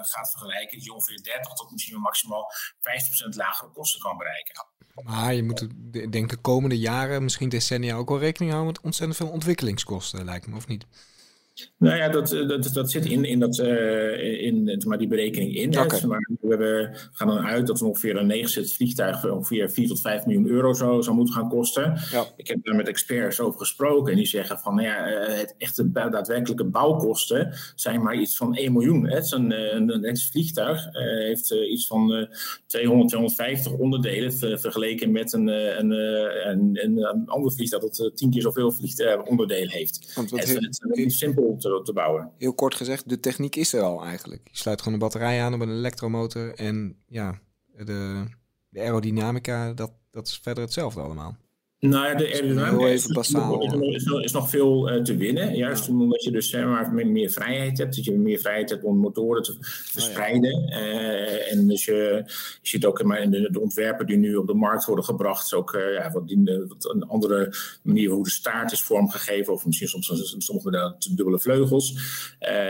[0.00, 2.50] gaat vergelijken, die ongeveer 30 tot misschien maximaal
[3.32, 4.66] 50% lagere kosten kan bereiken.
[5.04, 5.68] Maar je moet
[6.12, 10.56] denken komende jaren, misschien decennia ook wel rekening houden met ontzettend veel ontwikkelingskosten, lijkt me,
[10.56, 10.86] of niet?
[11.80, 15.54] Nou ja, dat, eh, dat, dat zit in, in, dat, uh, in maar die berekening
[15.54, 15.78] in.
[15.78, 16.00] Okay.
[16.00, 20.00] Maar we hebben, gaan dan uit dat we ongeveer een 9 vliegtuig ongeveer 4 tot
[20.00, 21.98] 5 miljoen euro zou, zou moeten gaan kosten.
[22.10, 22.24] Ja.
[22.36, 25.54] Ik heb daar met experts over gesproken en die zeggen van nou ja, eh, het
[25.58, 29.08] echte daadwerkelijke bouwkosten zijn maar iets van 1 miljoen.
[29.08, 32.26] Het is een, een, een vliegtuig uh, heeft uh, iets van uh,
[32.66, 38.74] 200, 250 onderdelen vergeleken met een, een, een, een, ander vliegtuig dat 10 keer zoveel
[39.24, 40.12] onderdelen heeft.
[40.14, 41.12] Want het, het, het is niet
[41.58, 42.32] simpel te, te, bouwen.
[42.38, 44.48] Heel kort gezegd, de techniek is er al eigenlijk.
[44.50, 47.40] Je sluit gewoon een batterij aan op een elektromotor en ja,
[47.76, 48.24] de,
[48.68, 51.36] de aerodynamica, dat, dat is verder hetzelfde allemaal.
[51.80, 52.86] Nou ja, de aerodynamica
[54.22, 55.56] is, nog veel uh, te winnen.
[55.56, 55.92] Juist ja.
[55.92, 57.96] omdat je dus maar, meer, vrijheid hebt.
[57.96, 60.54] Dat je meer vrijheid hebt om motoren te verspreiden.
[60.54, 60.78] Oh, ja.
[60.78, 62.22] uh, en dus je,
[62.62, 65.54] je ziet ook in de, de, ontwerpen die nu op de markt worden gebracht.
[65.54, 69.52] Ook uh, ja, wat, die, wat, een andere manier hoe de staart is vormgegeven.
[69.52, 71.94] Of misschien soms sommige dubbele vleugels.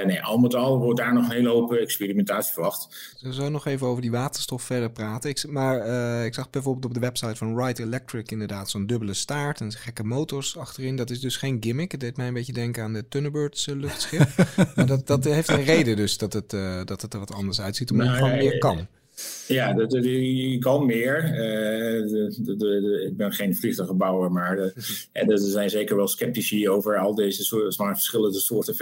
[0.05, 3.15] nee, al met al wordt daar nog een hele hoop experimentatie verwacht.
[3.21, 5.31] We zullen nog even over die waterstof verder praten.
[5.31, 5.87] Ik, maar
[6.25, 9.73] ik zag bijvoorbeeld op de website van Wright Electric inderdaad zo'n dubbele dubbele staart en
[9.73, 10.97] gekke motors achterin.
[10.97, 11.93] Dat is dus geen gimmick.
[11.93, 14.29] Het deed mij een beetje denken aan de Thunderbirds uh, luchtschip.
[14.75, 17.61] maar dat, dat heeft een reden dus dat het, uh, dat het er wat anders
[17.61, 18.87] uitziet, omdat het gewoon meer kan.
[19.55, 21.25] Ja, dat, je kan meer.
[21.25, 24.59] Uh, de, de, ik ben geen vliegtuigbouwer, maar
[25.13, 28.75] en er zijn zeker wel sceptici over al deze soort, verschillende soorten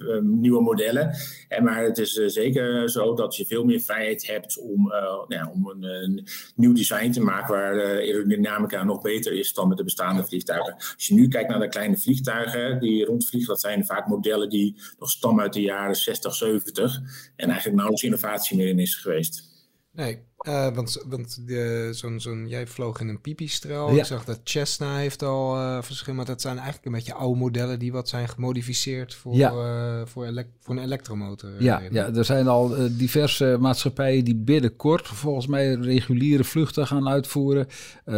[0.00, 1.14] uh, nieuwe modellen.
[1.48, 4.92] En, maar het is zeker zo dat je veel meer vrijheid hebt om,
[5.28, 9.68] ja, om een, een, nieuw design te maken waar de aerodynamica nog beter is dan
[9.68, 10.74] met de bestaande vliegtuigen.
[10.74, 14.76] Als je nu kijkt naar de kleine vliegtuigen die rondvliegen, dat zijn vaak modellen die
[14.98, 17.00] nog stammen uit de jaren 60, 70
[17.36, 19.53] en eigenlijk nauwelijks innovatie meer in is geweest.
[19.96, 21.40] Nee, uh, want, want
[21.90, 23.90] zo'n, zo'n, jij vloog in een pipistrel.
[23.90, 23.98] Ja.
[23.98, 27.38] Ik zag dat Cessna heeft al uh, verschil, maar dat zijn eigenlijk een beetje oude
[27.38, 29.52] modellen die wat zijn gemodificeerd voor, ja.
[29.52, 31.50] uh, voor, elek voor een elektromotor.
[31.58, 37.66] Ja, ja, er zijn al diverse maatschappijen die binnenkort volgens mij reguliere vluchten gaan uitvoeren.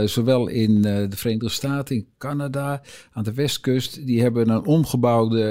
[0.05, 4.07] zowel in de Verenigde Staten, in Canada, aan de westkust.
[4.07, 5.45] Die hebben een omgebouwde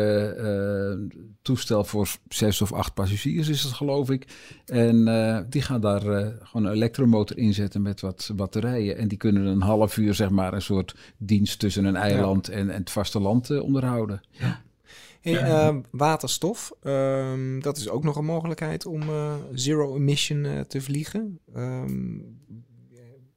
[1.41, 4.27] toestel voor zes of acht passagiers is het geloof ik.
[4.65, 5.05] En
[5.49, 6.01] die gaan daar
[6.43, 8.97] gewoon een elektromotor inzetten met wat batterijen.
[8.97, 12.69] En die kunnen een half uur, zeg maar, een soort dienst tussen een eiland en,
[12.69, 14.21] en het vasteland uh, onderhouden.
[14.30, 14.63] Ja.
[15.21, 19.01] Hey, waterstof, ehm, dat is ook nog een mogelijkheid om
[19.54, 21.39] zero emission te vliegen.
[21.54, 22.17] Ehm,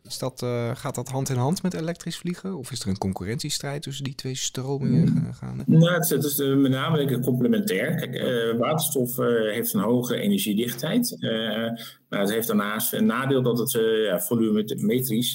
[0.09, 2.57] is dat, uh, gaat dat hand in hand met elektrisch vliegen?
[2.57, 5.33] Of is er een concurrentiestrijd tussen die twee stromingen mm.
[5.33, 5.63] gaande?
[5.67, 7.95] Nou, het, het is uh, met name complementair.
[7.95, 9.17] Kijk, uh, waterstof
[9.53, 11.17] heeft een hoge energiedichtheid.
[12.09, 13.71] maar het heeft daarnaast een nadeel dat het
[14.05, 15.33] ja, volumetrisch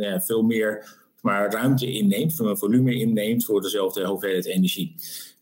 [0.00, 4.94] ja, veel meer maar ruimte inneemt, van een volume inneemt voor dezelfde hoeveelheid energie.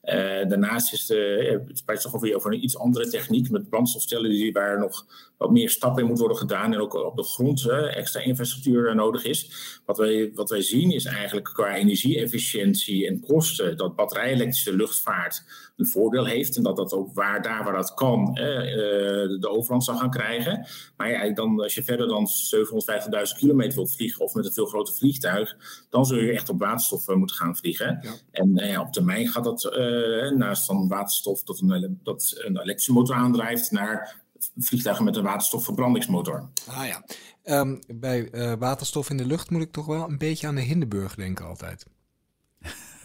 [0.02, 4.52] Uh, daarnaast is de, het spreekt toch weer over een iets andere techniek met brandstofcellen
[4.52, 5.06] waar nog
[5.42, 9.24] wat meer stappen in moet worden gedaan en ook op de grond extra infrastructuur nodig
[9.24, 9.50] is.
[9.86, 15.44] Wat wij, wat wij zien is eigenlijk qua energie-efficiëntie en kosten dat batterij-elektrische luchtvaart
[15.76, 18.36] een voordeel heeft en dat dat ook waar, daar waar dat kan uh,
[19.40, 20.66] de overhand zal gaan krijgen.
[20.96, 22.28] Maar ja, dan, als je verder dan
[23.34, 25.56] 750.000 kilometer wilt vliegen of met een veel groter vliegtuig,
[25.90, 27.98] dan zul je echt op waterstof moeten gaan vliegen.
[28.02, 28.12] Ja.
[28.30, 29.76] En uh, op termijn gaat dat
[30.36, 34.21] naast van waterstof dat een, dat een elektrische motor aandrijft naar
[34.56, 36.48] vliegtuigen met een waterstofverbrandingsmotor.
[36.66, 37.04] Ah ja.
[37.60, 40.60] Um, bij uh, waterstof in de lucht moet ik toch wel een beetje aan de
[40.60, 41.86] Hindenburg denken altijd.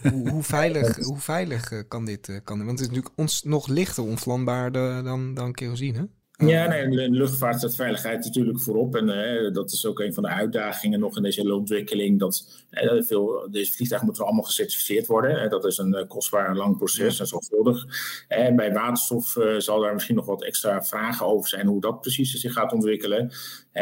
[0.02, 2.28] hoe, hoe, veilig, hoe veilig uh, kan dit?
[2.28, 6.10] Uh, kan, want het is natuurlijk ons, nog lichter ontvlambaar dan, dan kerosine.
[6.46, 8.96] Ja, nee, de luchtvaart staat veiligheid natuurlijk voorop.
[8.96, 12.20] En uh, dat is ook een van de uitdagingen nog in deze hele ontwikkeling.
[12.20, 15.44] Dat uh, veel, deze vliegtuigen moeten allemaal gecertificeerd worden.
[15.44, 17.86] Uh, dat is een kostbaar lang proces en zorgvuldig.
[18.28, 22.34] En bij waterstof zal daar misschien nog wat extra vragen over zijn hoe dat precies
[22.34, 23.32] zich gaat ontwikkelen.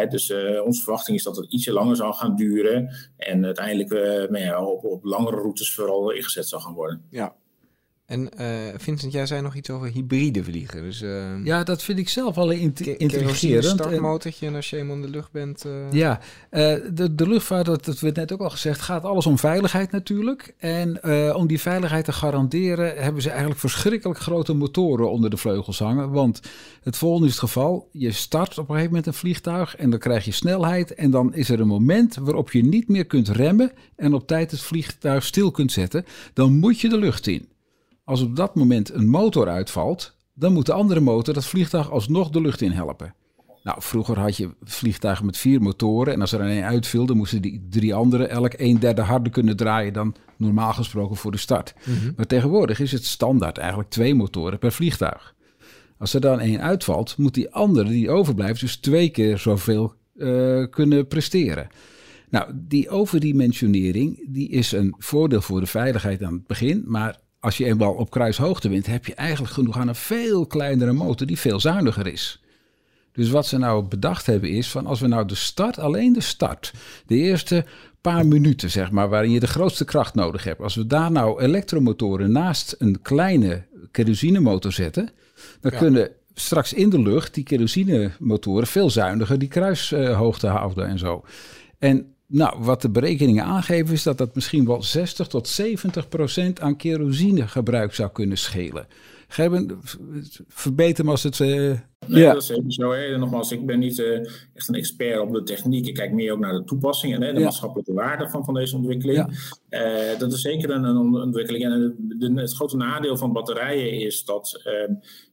[0.09, 2.95] dus onze verwachting is dat het ietsje langer zal gaan duren.
[3.17, 3.91] En uiteindelijk
[4.37, 7.05] ja, op, op langere routes vooral ingezet zal gaan worden.
[7.09, 7.35] Ja,
[8.05, 10.81] en uh, Vincent, jij zei nog iets over hybride vliegen.
[10.81, 13.65] Dus, uh, ja, dat vind ik zelf wel intrigerend.
[13.65, 15.65] Een startmotortje en als je eenmaal in de lucht bent.
[15.65, 15.91] Uh...
[15.91, 19.91] Ja, de, de luchtvaart, dat, dat werd net ook al gezegd, gaat alles om veiligheid
[19.91, 20.53] natuurlijk.
[20.57, 21.03] En
[21.35, 26.11] om die veiligheid te garanderen hebben ze eigenlijk verschrikkelijk grote motoren onder de vleugels hangen.
[26.11, 26.41] Want
[26.83, 29.99] het volgende is het geval, je start op een gegeven moment een vliegtuig en dan
[29.99, 30.93] krijg je snelheid.
[30.93, 34.51] En dan is er een moment waarop je niet meer kunt remmen en op tijd
[34.51, 36.05] het vliegtuig stil kunt zetten.
[36.33, 37.47] Dan moet je de lucht in.
[38.05, 42.29] Als op dat moment een motor uitvalt, dan moet de andere motor dat vliegtuig alsnog
[42.29, 43.15] de lucht in helpen.
[43.63, 47.41] Nou, vroeger had je vliegtuigen met vier motoren en als er een uitviel, dan moesten
[47.41, 51.73] die drie andere elk een derde harder kunnen draaien dan normaal gesproken voor de start.
[51.85, 52.11] Mhm.
[52.15, 55.35] Maar tegenwoordig is het standaard eigenlijk twee motoren per vliegtuig.
[55.97, 60.65] Als er dan één uitvalt, moet die andere die overblijft dus twee keer zoveel uh,
[60.69, 61.67] kunnen presteren.
[62.29, 67.57] Nou, die overdimensionering die is een voordeel voor de veiligheid aan het begin, maar als
[67.57, 71.39] je eenmaal op kruishoogte wint, heb je eigenlijk genoeg aan een veel kleinere motor die
[71.39, 72.41] veel zuiniger is.
[73.11, 76.21] Dus wat ze nou bedacht hebben is van als we nou de start, alleen de
[76.21, 76.73] start,
[77.05, 77.65] de eerste
[78.01, 80.61] paar minuten zeg maar, waarin je de grootste kracht nodig hebt.
[80.61, 85.09] Als we daar nou elektromotoren naast een kleine kerosinemotor zetten,
[85.61, 91.23] dan kunnen straks in de lucht die kerosinemotoren veel zuiniger die kruishoogte houden en zo.
[91.79, 96.61] En nou, wat de berekeningen aangeven is dat dat misschien wel 60 tot 70 procent
[96.61, 98.87] aan kerosinegebruik zou kunnen schelen.
[99.27, 99.79] Gerben,
[100.47, 101.39] verbeter me als het...
[101.39, 101.73] Uh,
[102.07, 102.33] Nee, ja.
[102.33, 102.91] dat is even zo.
[102.91, 103.17] Hè.
[103.17, 104.19] Nogmaals, ik ben niet uh,
[104.53, 105.87] echt een expert op de techniek.
[105.87, 109.53] Ik kijk meer ook naar de toepassingen en de maatschappelijke waarde van, van deze ontwikkeling.
[109.69, 111.63] Uh, dat is zeker een, een ontwikkeling.
[111.63, 114.61] En de, het grote nadeel van batterijen is dat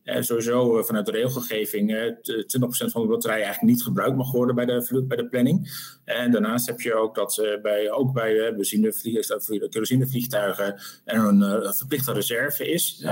[0.05, 4.67] uh, sowieso vanuit de regelgeving 20% van de batterij eigenlijk niet gebruikt mag worden bij
[4.67, 5.71] de, bij de planning.
[6.13, 12.71] En daarnaast heb je ook dat bij, ook bij benzinevliegtuigen, kerosinevliegtuigen er een verplichte reserve
[12.71, 13.07] is.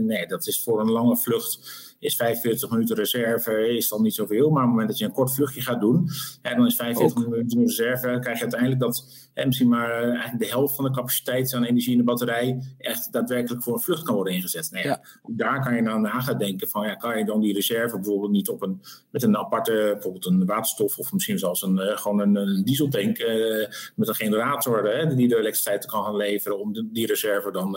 [0.00, 4.50] nee, dat is voor een lange vlucht is 45 minuten reserve is dan niet zoveel.
[4.50, 6.08] Maar op het moment dat je een kort vluchtje gaat doen,
[6.42, 10.38] en dan is 45 minuten reserve, krijg je uiteindelijk dat en misschien maar eh, eigenlijk
[10.38, 14.02] de helft van de capaciteit aan energie in de batterij echt daadwerkelijk voor een vlucht
[14.02, 14.70] kan worden ingezet.
[14.70, 15.00] Nee, ja.
[15.26, 18.30] Daar kan je dan na gaan denken van ja, kan je dan die reserve bijvoorbeeld
[18.30, 22.17] niet op een, met een aparte, bijvoorbeeld een waterstof of misschien zelfs een, uh, gewoon
[22.18, 24.82] een, een dieseltank uh, met een generator
[25.16, 27.76] die de elektriciteit kan gaan leveren om die reserve dan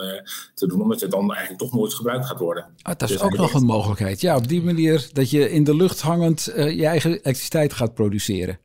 [0.54, 2.64] te doen, omdat het dan eigenlijk toch nooit gebruikt gaat worden.
[2.82, 4.22] Ah, dat is dus ook nog een mogelijkheid.
[4.22, 8.60] Ja, op die manier dat je in de lucht hangend je eigen elektriciteit gaat produceren.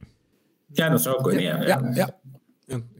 [0.72, 1.42] Ja, dat zou kunnen.
[1.42, 2.20] Ja, ja, ja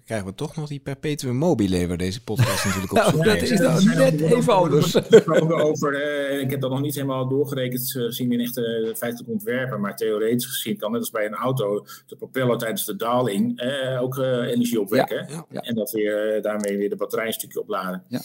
[0.07, 3.59] krijgen we toch nog die perpetuum mobile waar deze podcast natuurlijk op nou, Dat is
[3.59, 4.97] dan net even anders.
[5.69, 5.93] Over,
[6.33, 9.97] uh, ik heb dat nog niet helemaal doorgerekend gezien in echte uh, feitelijk ontwerpen, maar
[9.97, 14.17] theoretisch gezien kan net als bij een auto de propeller tijdens de daling uh, ook
[14.17, 18.03] energie opwekken ja, ja, en dat weer daarmee weer de batterij een stukje opladen.
[18.09, 18.21] Ja.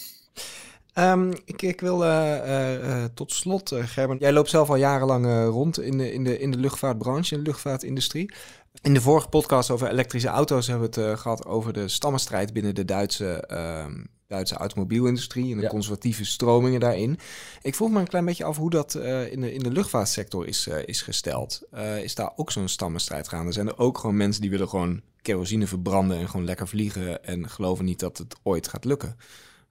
[0.98, 5.46] Um, ik, ik, wil uh, uh, tot slot, uh, Gerben, jij loopt zelf al jarenlang
[5.48, 8.32] rond in de, in, de, in de luchtvaartbranche, in de luchtvaartindustrie.
[8.80, 12.74] In de vorige podcast over elektrische auto's hebben we het gehad over de stammenstrijd binnen
[12.74, 17.18] de Duitse, ehm, Duitse automobielindustrie en de conservatieve stromingen daarin.
[17.62, 18.94] Ik vroeg me een klein beetje af hoe dat
[19.30, 21.62] in, de, in de luchtvaartsector is, is gesteld.
[22.02, 23.52] is daar ook zo'n stammenstrijd gaande?
[23.52, 27.48] Zijn er ook gewoon mensen die willen gewoon kerosine verbranden en gewoon lekker vliegen en
[27.48, 29.16] geloven niet dat het ooit gaat lukken?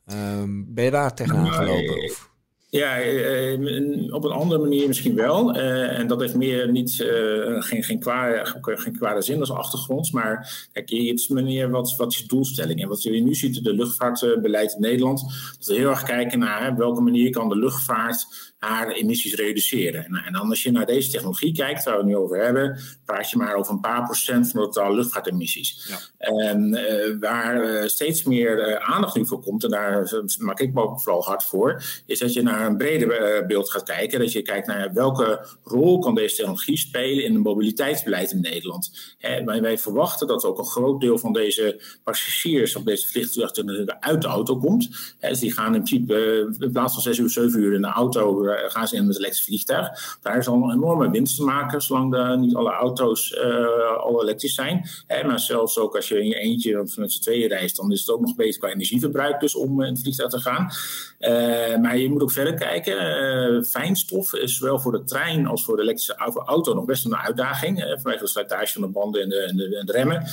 [0.06, 2.04] Ehm, ben je daar tegenaan gelopen?
[2.04, 2.31] Of?
[2.72, 5.56] Ja, eh, op een andere manier misschien wel.
[5.56, 6.96] Uh, en dat heeft meer niet,
[7.60, 10.12] geen, geen, kwade, geen kwade zin als achtergrond.
[10.14, 12.82] Maar kijk, je hebt manier wat, wat is doelstelling?
[12.82, 15.22] En wat je nu ziet de luchtvaartbeleid in Nederland,
[15.60, 20.06] dat heel erg kijken naar welke manier kan de luchtvaart haar emissies reduceren.
[20.06, 22.80] En, en dan als je naar deze technologie kijkt, waar we het nu over hebben,
[23.06, 25.88] praat je maar over een paar procent van de totale luchtvaartemissies.
[25.90, 26.00] Ja.
[26.18, 30.74] En uh, waar uh, steeds meer uh, aandacht nu voor komt, en daar maak ik
[30.74, 34.20] me ook vooral hard voor, is dat je naar een breder beeld gaat kijken.
[34.20, 39.16] Dat je kijkt naar welke rol kan deze technologie spelen in het mobiliteitsbeleid in Nederland.
[39.20, 44.22] wij, wij, verwachten dat ook een groot deel van deze passagiers op deze vliegtuigen uit
[44.22, 45.16] de auto komt.
[45.20, 48.50] dus die gaan in principe in plaats van zes uur, zeven uur in de auto
[48.52, 50.18] eh, gaan ze in met elektrisch vliegtuig.
[50.22, 54.22] Daar is al een enorme winst te maken, zolang de, niet alle auto's uh, al
[54.22, 54.90] elektrisch zijn.
[55.08, 57.92] Hè, maar zelfs ook als je in je eentje of met z'n tweeën reist, dan
[57.92, 60.72] is het ook nog beter qua energieverbruik dus om in het vliegtuig te gaan.
[61.82, 63.66] Maar je moet ook verder kijken.
[63.66, 67.96] Fijnstof is zowel voor de trein als voor de elektrische auto nog best een uitdaging.
[68.02, 70.28] Vanwege de slijtage van de banden en de, en de, en de remmen.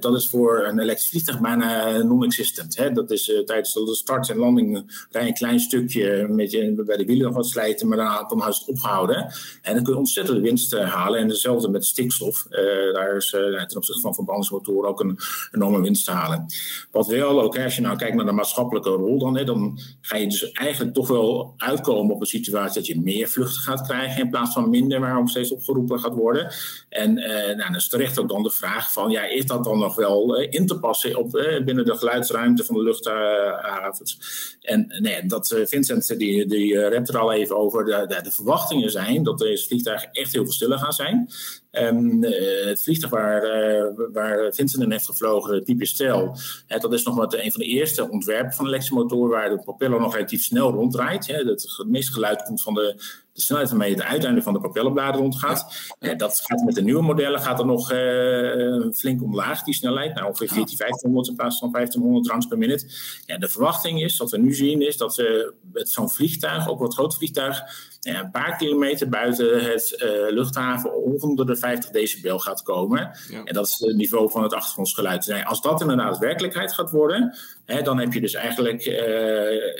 [0.00, 2.94] dat is voor een elektrisch vliegtuig bijna non-existent.
[2.94, 7.04] Dat is tijdens de start en landing rij een klein stukje met je, bij de
[7.04, 9.32] wielen nog wat slijten, maar daarna dan is het opgehouden.
[9.62, 11.20] En dan kun je ontzettend winst halen.
[11.20, 12.46] En hetzelfde met stikstof.
[12.92, 15.18] daar is ten opzichte van verbrandingsmotoren ook een
[15.52, 16.46] enorme winst te halen.
[16.90, 20.16] Wat wel ook, als je nou kijkt naar de maatschappelijke rol dan, hè, dan ga
[20.16, 24.22] je dus eigenlijk toch wel uitkomen op een situatie dat je meer vluchten gaat krijgen
[24.22, 26.52] in plaats van minder, waarom steeds opgeroepen gaat worden.
[26.88, 29.94] En nou, dan is terecht ook dan de vraag van, ja, is dat dan nog
[29.94, 31.30] wel in te passen op,
[31.64, 34.18] binnen de geluidsruimte van de luchthavens?
[34.60, 38.90] en nee, dat Vincent, die, die rept er al even over, de, de, de verwachtingen
[38.90, 41.28] zijn dat deze vliegtuigen echt heel veel stiller gaan zijn.
[41.72, 47.14] Um, het vliegtuig waar, uh, waar Vincent in heeft gevlogen, type Stel, dat is nog
[47.14, 50.42] wat een van de eerste ontwerpen van de elektrische motor waar de propeller nog relatief
[50.42, 51.26] snel ronddraait.
[51.26, 51.34] Hè.
[51.34, 52.94] Het meeste geluid komt van de,
[53.32, 55.92] de snelheid waarmee het uiteinde van de propellerbladen rondgaat.
[55.98, 56.14] Ja.
[56.14, 60.14] dat gaat met de nieuwe modellen gaat er nog uh, flink omlaag, die snelheid.
[60.14, 63.22] Nou, ongeveer 14, 1500 in plaats van 1500 rounds per minuut.
[63.26, 66.78] Ja, de verwachting is, wat we nu zien, is dat uh, met zo'n vliegtuig, ook
[66.78, 67.62] wat groot vliegtuig,
[68.00, 73.10] een paar kilometer buiten het luchthaven onder de 50 decibel gaat komen.
[73.44, 75.26] En dat is het niveau van het achtergrondsgeluid.
[75.26, 78.96] Nou, als dat inderdaad werkelijkheid gaat worden, hè, dan heb je dus eigenlijk uh,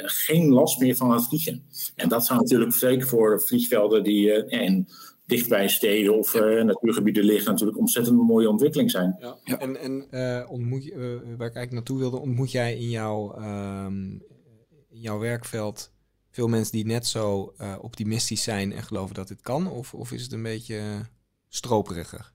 [0.04, 1.62] geen last meer van het vliegen.
[1.96, 4.88] En dat zou natuurlijk zeker voor vliegvelden die uh, in
[5.26, 6.62] dichtbij steden of ja.
[6.62, 9.16] natuurgebieden liggen natuurlijk ontzettend een mooie ontwikkeling zijn.
[9.20, 9.36] Ja.
[9.44, 9.58] ja.
[9.58, 10.08] En, en
[10.48, 14.22] ontmoet waar ik eigenlijk naartoe wilde, ontmoet jij in jouw, um,
[14.90, 15.90] in jouw werkveld
[16.30, 19.70] veel mensen die net zo uh, optimistisch zijn en geloven dat dit kan?
[19.70, 20.80] Of, of is het een beetje
[21.50, 22.32] stroperiger?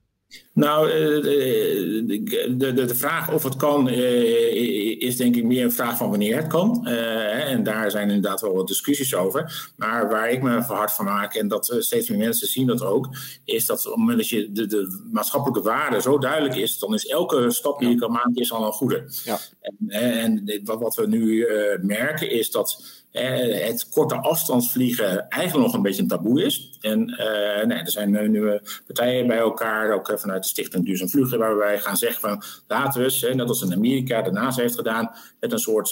[0.52, 5.72] Nou, eh, de, de, de, vraag of het kan uh, is denk ik meer een
[5.72, 6.86] vraag van wanneer het kan.
[6.86, 9.72] En daar zijn inderdaad wel wat discussies over.
[9.76, 13.08] Maar waar ik me hard van maak, en dat steeds meer mensen zien dat ook,
[13.44, 16.94] is dat op het moment dat je de, de maatschappelijke waarde zo duidelijk is, dan
[16.94, 19.04] is elke stap die je kan maken is al een goede.
[19.24, 19.38] Ja.
[19.60, 21.46] En, en wat, wat we nu
[21.80, 22.82] merken is dat
[23.16, 26.78] eh, het korte afstandsvliegen eigenlijk nog een beetje een taboe is.
[26.80, 27.04] En
[27.66, 31.78] nee, er zijn nu partijen bij elkaar, ook vanuit de Stichting Duurzaam Vliegen, waar wij
[31.78, 35.58] gaan zeggen van laten we eens, net als in Amerika NASA heeft gedaan, met een
[35.58, 35.90] soort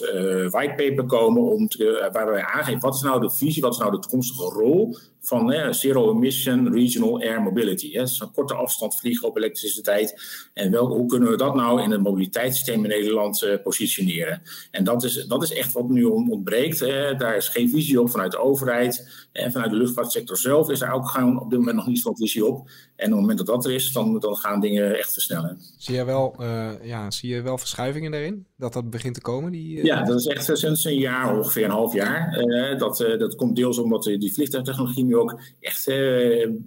[0.50, 1.68] whitepaper komen om
[2.12, 5.52] waar wij aangeven wat is nou de visie, wat is nou de toekomstige rol van
[5.52, 7.92] eh, zero emission regional air mobility.
[7.92, 10.22] Dus een korte afstand vliegen op elektriciteit.
[10.54, 14.42] En wel, hoe kunnen we dat nou in het mobiliteitssysteem in Nederland uh, positioneren?
[14.70, 16.78] En dat is, dat is echt wat nu ontbreekt.
[17.18, 19.26] Daar is geen visie op vanuit de overheid.
[19.32, 22.16] En vanuit de luchtvaartsector zelf is daar ook gewoon op dit moment nog niet zo'n
[22.16, 22.68] visie op.
[22.96, 25.58] En op het moment dat dat er is, dan, gaan dingen echt versnellen.
[25.78, 28.46] Zie je wel, uh, ja, zie je wel verschuivingen daarin?
[28.64, 29.52] Dat dat begint te komen?
[29.52, 29.84] Die, uh...
[29.84, 32.44] Ja, dat is echt sinds een jaar, ongeveer een half jaar.
[32.44, 35.88] Uh, dat, dat komt deels omdat die vliegtuigtechnologie nu ook echt...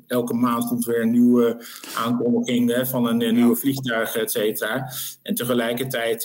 [0.08, 4.92] elke maand komt weer een nieuwe aankondiging van een, nieuwe vliegtuig, et cetera.
[5.22, 6.24] En tegelijkertijd,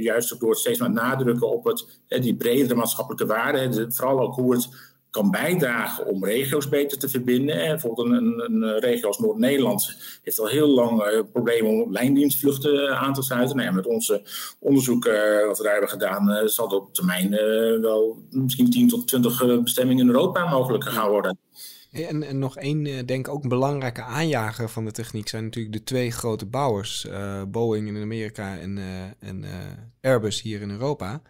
[0.00, 4.34] juist ook door het steeds maar nadrukken op het, die bredere maatschappelijke waarden, vooral ook
[4.34, 4.85] hoe het
[5.16, 7.60] kan bijdragen om regio's beter te verbinden.
[7.60, 12.98] En bijvoorbeeld een, een, regio als Noord-Nederland heeft al heel lang uh, problemen om lijndienstvluchten
[12.98, 13.56] aan te sluiten.
[13.56, 14.22] Nou ja, met onze
[14.58, 17.30] onderzoek uh, wat we daar hebben gedaan, uh, zal dat op termijn
[17.80, 21.38] wel misschien 10 tot 20 bestemmingen in Europa mogelijk gaan worden.
[21.90, 25.74] En, en, nog één, denk ik ook een belangrijke aanjager van de techniek zijn natuurlijk
[25.74, 27.06] de twee grote bouwers.
[27.48, 28.78] Boeing in Amerika en,
[29.20, 29.44] en
[30.00, 31.22] Airbus hier in Europa.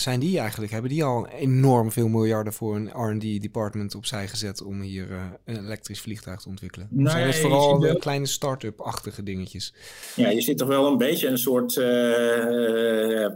[0.00, 4.62] Zijn die eigenlijk, hebben die al enorm veel miljarden voor een R&D department opzij gezet
[4.62, 6.88] om hier uh, een elektrisch vliegtuig te ontwikkelen?
[6.90, 9.74] Nee, zijn het vooral de kleine start-up-achtige dingetjes?
[10.16, 11.84] Ja, je ziet toch wel een beetje een soort uh,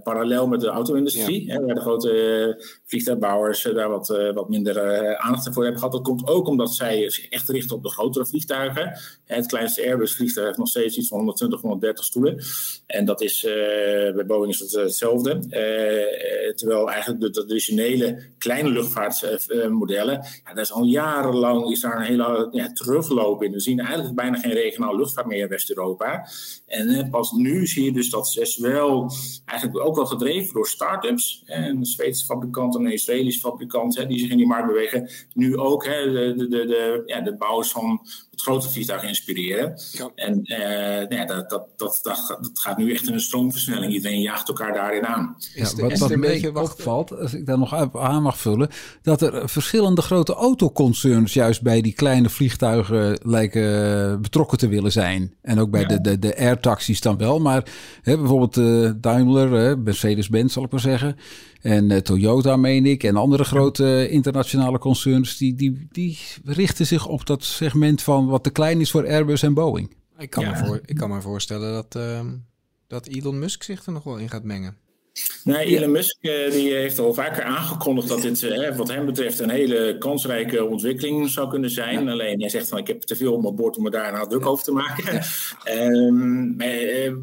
[0.02, 5.62] parallel met de auto-industrie, hè, waar de grote vliegtuigbouwers daar wat, wat minder aandacht voor
[5.62, 5.94] hebben gehad.
[5.94, 8.98] Dat komt ook omdat zij zich echt richten op de grotere vliegtuigen.
[9.24, 12.42] Het kleinste Airbus-vliegtuig heeft nog steeds iets van 120, 130 stoelen.
[12.86, 13.40] En dat is,
[14.14, 15.38] bij Boeing is het hetzelfde.
[16.50, 22.02] Eh, terwijl eigenlijk de traditionele kleine luchtvaartmodellen, ja, dat is al jarenlang is daar een
[22.02, 23.52] hele ja, terugloop in.
[23.52, 26.28] We zien eigenlijk bijna geen regionale luchtvaart meer in West-Europa.
[26.66, 29.12] En eh, pas nu zie je dus dat ze wel
[29.44, 31.42] eigenlijk ook wel gedreven door start-ups.
[31.46, 35.08] En Zweedse fabrikanten en Israëlische fabrikanten die zich in die markt bewegen.
[35.32, 38.00] Nu ook hè, de, de, de, ja, de bouwers van
[38.42, 39.80] grote vliegtuig inspireren.
[39.92, 40.10] Ja.
[40.14, 43.92] En uh, nou ja, dat, dat, dat, dat, gaat nu echt in een stroomversnelling.
[43.92, 45.36] Iedereen jaagt elkaar daarin aan.
[45.54, 48.68] Ja, wat, wat een beetje opvalt, als ik daar nog aan mag vullen,
[49.02, 55.34] dat er verschillende grote autoconcerns juist bij die kleine vliegtuigen lijken betrokken te willen zijn.
[55.42, 57.40] En ook bij de, de, de airtaxis dan wel.
[57.40, 57.64] Maar
[58.02, 61.16] hè, bijvoorbeeld uh, Daimler, Mercedes-Benz zal ik maar zeggen.
[61.60, 67.06] En uh, Toyota, meen ik, en andere grote internationale concerns, die, die, die richten zich
[67.06, 69.96] op dat segment van wat te klein is voor Airbus en Boeing.
[70.18, 72.20] Ik kan, me, voor, ik kan me voorstellen dat, uh,
[72.86, 74.76] dat Elon Musk zich er nog wel in gaat mengen.
[75.44, 79.38] Nee, Elon Musk eh, die heeft al vaker aangekondigd dat dit eh, wat hem betreft
[79.38, 82.08] een hele kansrijke ontwikkeling zou kunnen zijn.
[82.08, 84.28] Alleen hij zegt van ik heb te veel op mijn bord om me daar nou
[84.28, 85.22] druk over te maken.
[85.78, 87.14] um, maar, uh,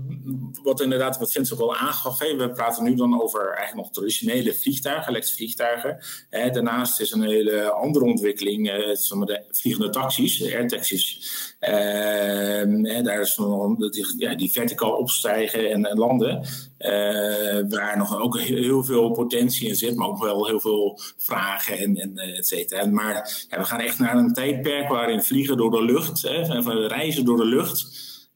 [0.64, 4.54] wat inderdaad, wat Vince ook al aangaf, we praten nu dan over eigenlijk nog traditionele
[4.54, 5.98] vliegtuigen, elektrische vliegtuigen.
[6.30, 11.56] daarnaast is een hele andere ontwikkeling, de vliegende taxis, airtaxis.
[11.60, 16.46] Ehm, daar is nog die, ja, die verticaal opstijgen en, en landen.
[16.80, 21.78] Uh, waar nog ook heel veel potentie in zit, maar ook wel heel veel vragen
[21.78, 22.86] en, en eh, et cetera.
[22.86, 27.26] Maar ja, we gaan echt naar een tijdperk waarin vliegen door de lucht, hè, reizen
[27.26, 27.88] door de lucht,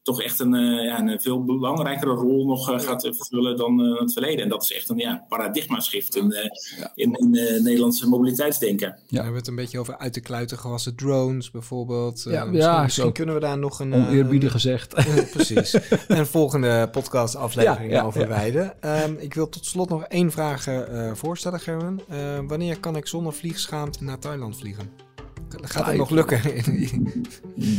[0.02, 4.00] toch echt een, uh, ja, een veel belangrijkere rol nog uh, gaat vervullen dan uh,
[4.00, 4.42] het verleden.
[4.42, 6.34] En dat is echt een ja, paradigma-shift in,
[6.78, 6.92] ja.
[6.94, 7.30] in, in
[7.62, 8.88] Nederlandse mobiliteitsdenken.
[8.88, 12.22] Ja, we hebben het een beetje over uit de kluiten gewassen drones bijvoorbeeld.
[12.22, 13.94] Ja, misschien, misschien kunnen we daar nog een...
[13.94, 14.94] Oneerbiedig gezegd.
[15.32, 15.78] precies.
[16.08, 18.74] een volgende podcast-aflevering over wijden.
[18.80, 20.66] Um, ik wil tot slot nog één vraag
[21.12, 22.00] voorstellen, Gerben.
[22.46, 25.11] wanneer kan ik zonder vliegschaamte naar Thailand vliegen?
[25.60, 26.88] Gaat het nog lukken in,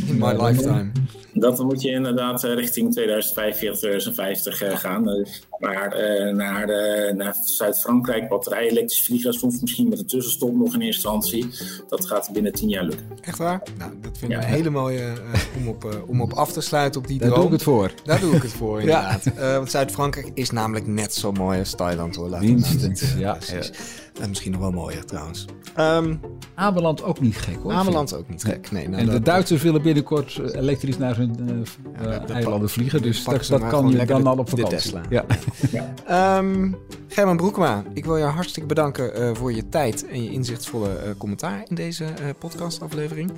[0.07, 0.91] in my lifetime?
[1.33, 5.25] Dat moet je inderdaad eh, richting 2045, 2050 uh, gaan.
[5.59, 6.67] Maar uh, naar,
[7.15, 11.47] naar Zuid-Frankrijk, batterij elektrisch vliegen, soms misschien met een tussenstop nog in eerste instantie.
[11.87, 13.05] Dat gaat binnen 10 jaar lukken.
[13.21, 13.61] Echt waar?
[13.77, 15.13] Nou, dat vind ik een hele mooie
[15.57, 17.91] om, op, om op af te sluiten op die Daar doe ik het voor.
[18.03, 19.23] Daar doe ik het voor, inderdaad.
[19.35, 22.29] want Zuid-Frankrijk is namelijk net zo mooi als Thailand, hoor.
[22.29, 23.37] Laten we ja.
[24.21, 25.45] En misschien nog wel mooier trouwens.
[25.79, 26.19] Um,
[26.55, 27.71] Ameland ook niet gek hoor.
[27.71, 28.89] Ameland ook niet gek, nee.
[28.89, 33.01] Nou, en de Duitsers willen binnenkort eh, elektrisch naar hun uh, ja, eilanden vliegen.
[33.01, 34.77] Dus dat, dat kan je dan al op vakantie.
[34.77, 35.01] Tesla.
[35.09, 35.25] Ja.
[36.07, 36.37] ja.
[36.37, 36.75] Um,
[37.07, 41.09] German Broekma, ik wil je hartstikke bedanken uh, voor je tijd en je inzichtvolle uh,
[41.17, 42.09] commentaar in deze uh,
[42.39, 43.31] podcastaflevering.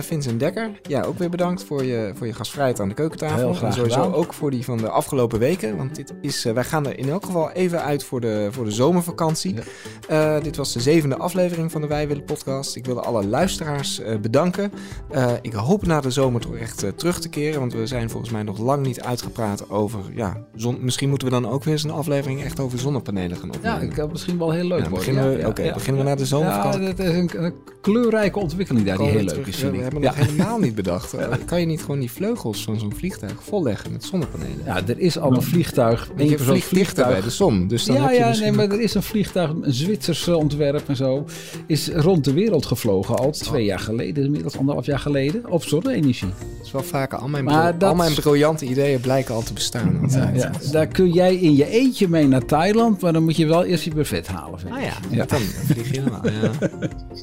[0.00, 3.36] Vincent Dekker, ja, ook weer bedankt voor je, voor je gastvrijheid aan de keukentafel.
[3.36, 4.14] Heel graag en sowieso gedaan.
[4.14, 5.76] ook voor die van de afgelopen weken.
[5.76, 8.70] Want dit is, wij gaan er in elk geval even uit voor de, voor de
[8.70, 9.54] zomervakantie.
[9.54, 9.62] Ja.
[10.10, 12.76] Uh, dit was de zevende aflevering van de Wij Willen podcast.
[12.76, 14.72] Ik wilde alle luisteraars uh, bedanken.
[15.14, 17.60] Uh, ik hoop na de zomer toch echt terug te keren.
[17.60, 20.00] Want we zijn volgens mij nog lang niet uitgepraat over...
[20.14, 23.54] Ja, zon, misschien moeten we dan ook weer eens een aflevering echt over zonnepanelen gaan
[23.54, 23.80] opnemen.
[23.80, 26.14] Ja, ik kan misschien wel heel leuk ja, beginnen we, Oké, okay, beginnen we na
[26.14, 26.80] de zomervakantie.
[26.80, 29.60] Ja, het is een, een, kleurrijke ontwikkeling daar die heel leuk is.
[29.60, 31.14] We hebben nog helemaal niet bedacht.
[31.46, 34.64] Kan je niet gewoon die vleugels van zo'n vliegtuig volleggen met zonnepanelen?
[34.64, 36.10] Ja, er is al een vliegtuig.
[36.16, 37.68] Je vliegt dichter bij de zon.
[37.68, 40.88] Dus dan ja, heb je ja, nee, maar er is een vliegtuig, een Zwitserse ontwerp
[40.88, 41.24] en zo,
[41.66, 46.28] is rond de wereld gevlogen al twee jaar geleden, inmiddels anderhalf jaar geleden, op zonne-energie.
[46.28, 47.18] Dat is wel vaker.
[47.18, 50.00] Al mijn, maar al mijn briljante ideeën blijken al te bestaan.
[50.08, 53.46] Ja, ja, daar kun jij in je eentje mee naar Thailand, maar dan moet je
[53.46, 54.58] wel eerst je buffet halen.
[54.58, 55.24] Vind ah ja, ja.
[55.24, 56.28] dan vlieg je helemaal.
[56.28, 56.50] Ja.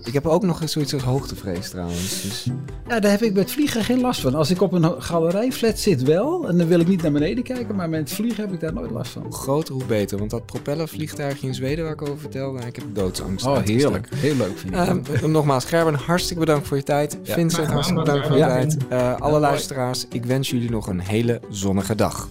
[0.03, 2.21] ik heb ook nog eens zoiets als hoogtevrees trouwens.
[2.21, 2.47] Dus.
[2.87, 4.35] Ja, daar heb ik met vliegen geen last van.
[4.35, 7.75] Als ik op een galerijflat zit wel, en dan wil ik niet naar beneden kijken,
[7.75, 9.21] maar met vliegen heb ik daar nooit last van.
[9.21, 10.17] Hoe groter, hoe beter.
[10.17, 13.45] Want dat propellervliegtuigje in Zweden waar ik over vertelde, ik heb doodsangst.
[13.45, 14.07] Oh, heerlijk.
[14.15, 15.21] Heel leuk vind ik.
[15.21, 17.17] Uh, nogmaals, Gerben, hartstikke bedankt voor je tijd.
[17.23, 17.33] Ja.
[17.33, 18.77] Vincent, hartstikke bedankt voor je tijd.
[18.91, 22.27] Uh, alle luisteraars, ik wens jullie nog een hele zonnige dag.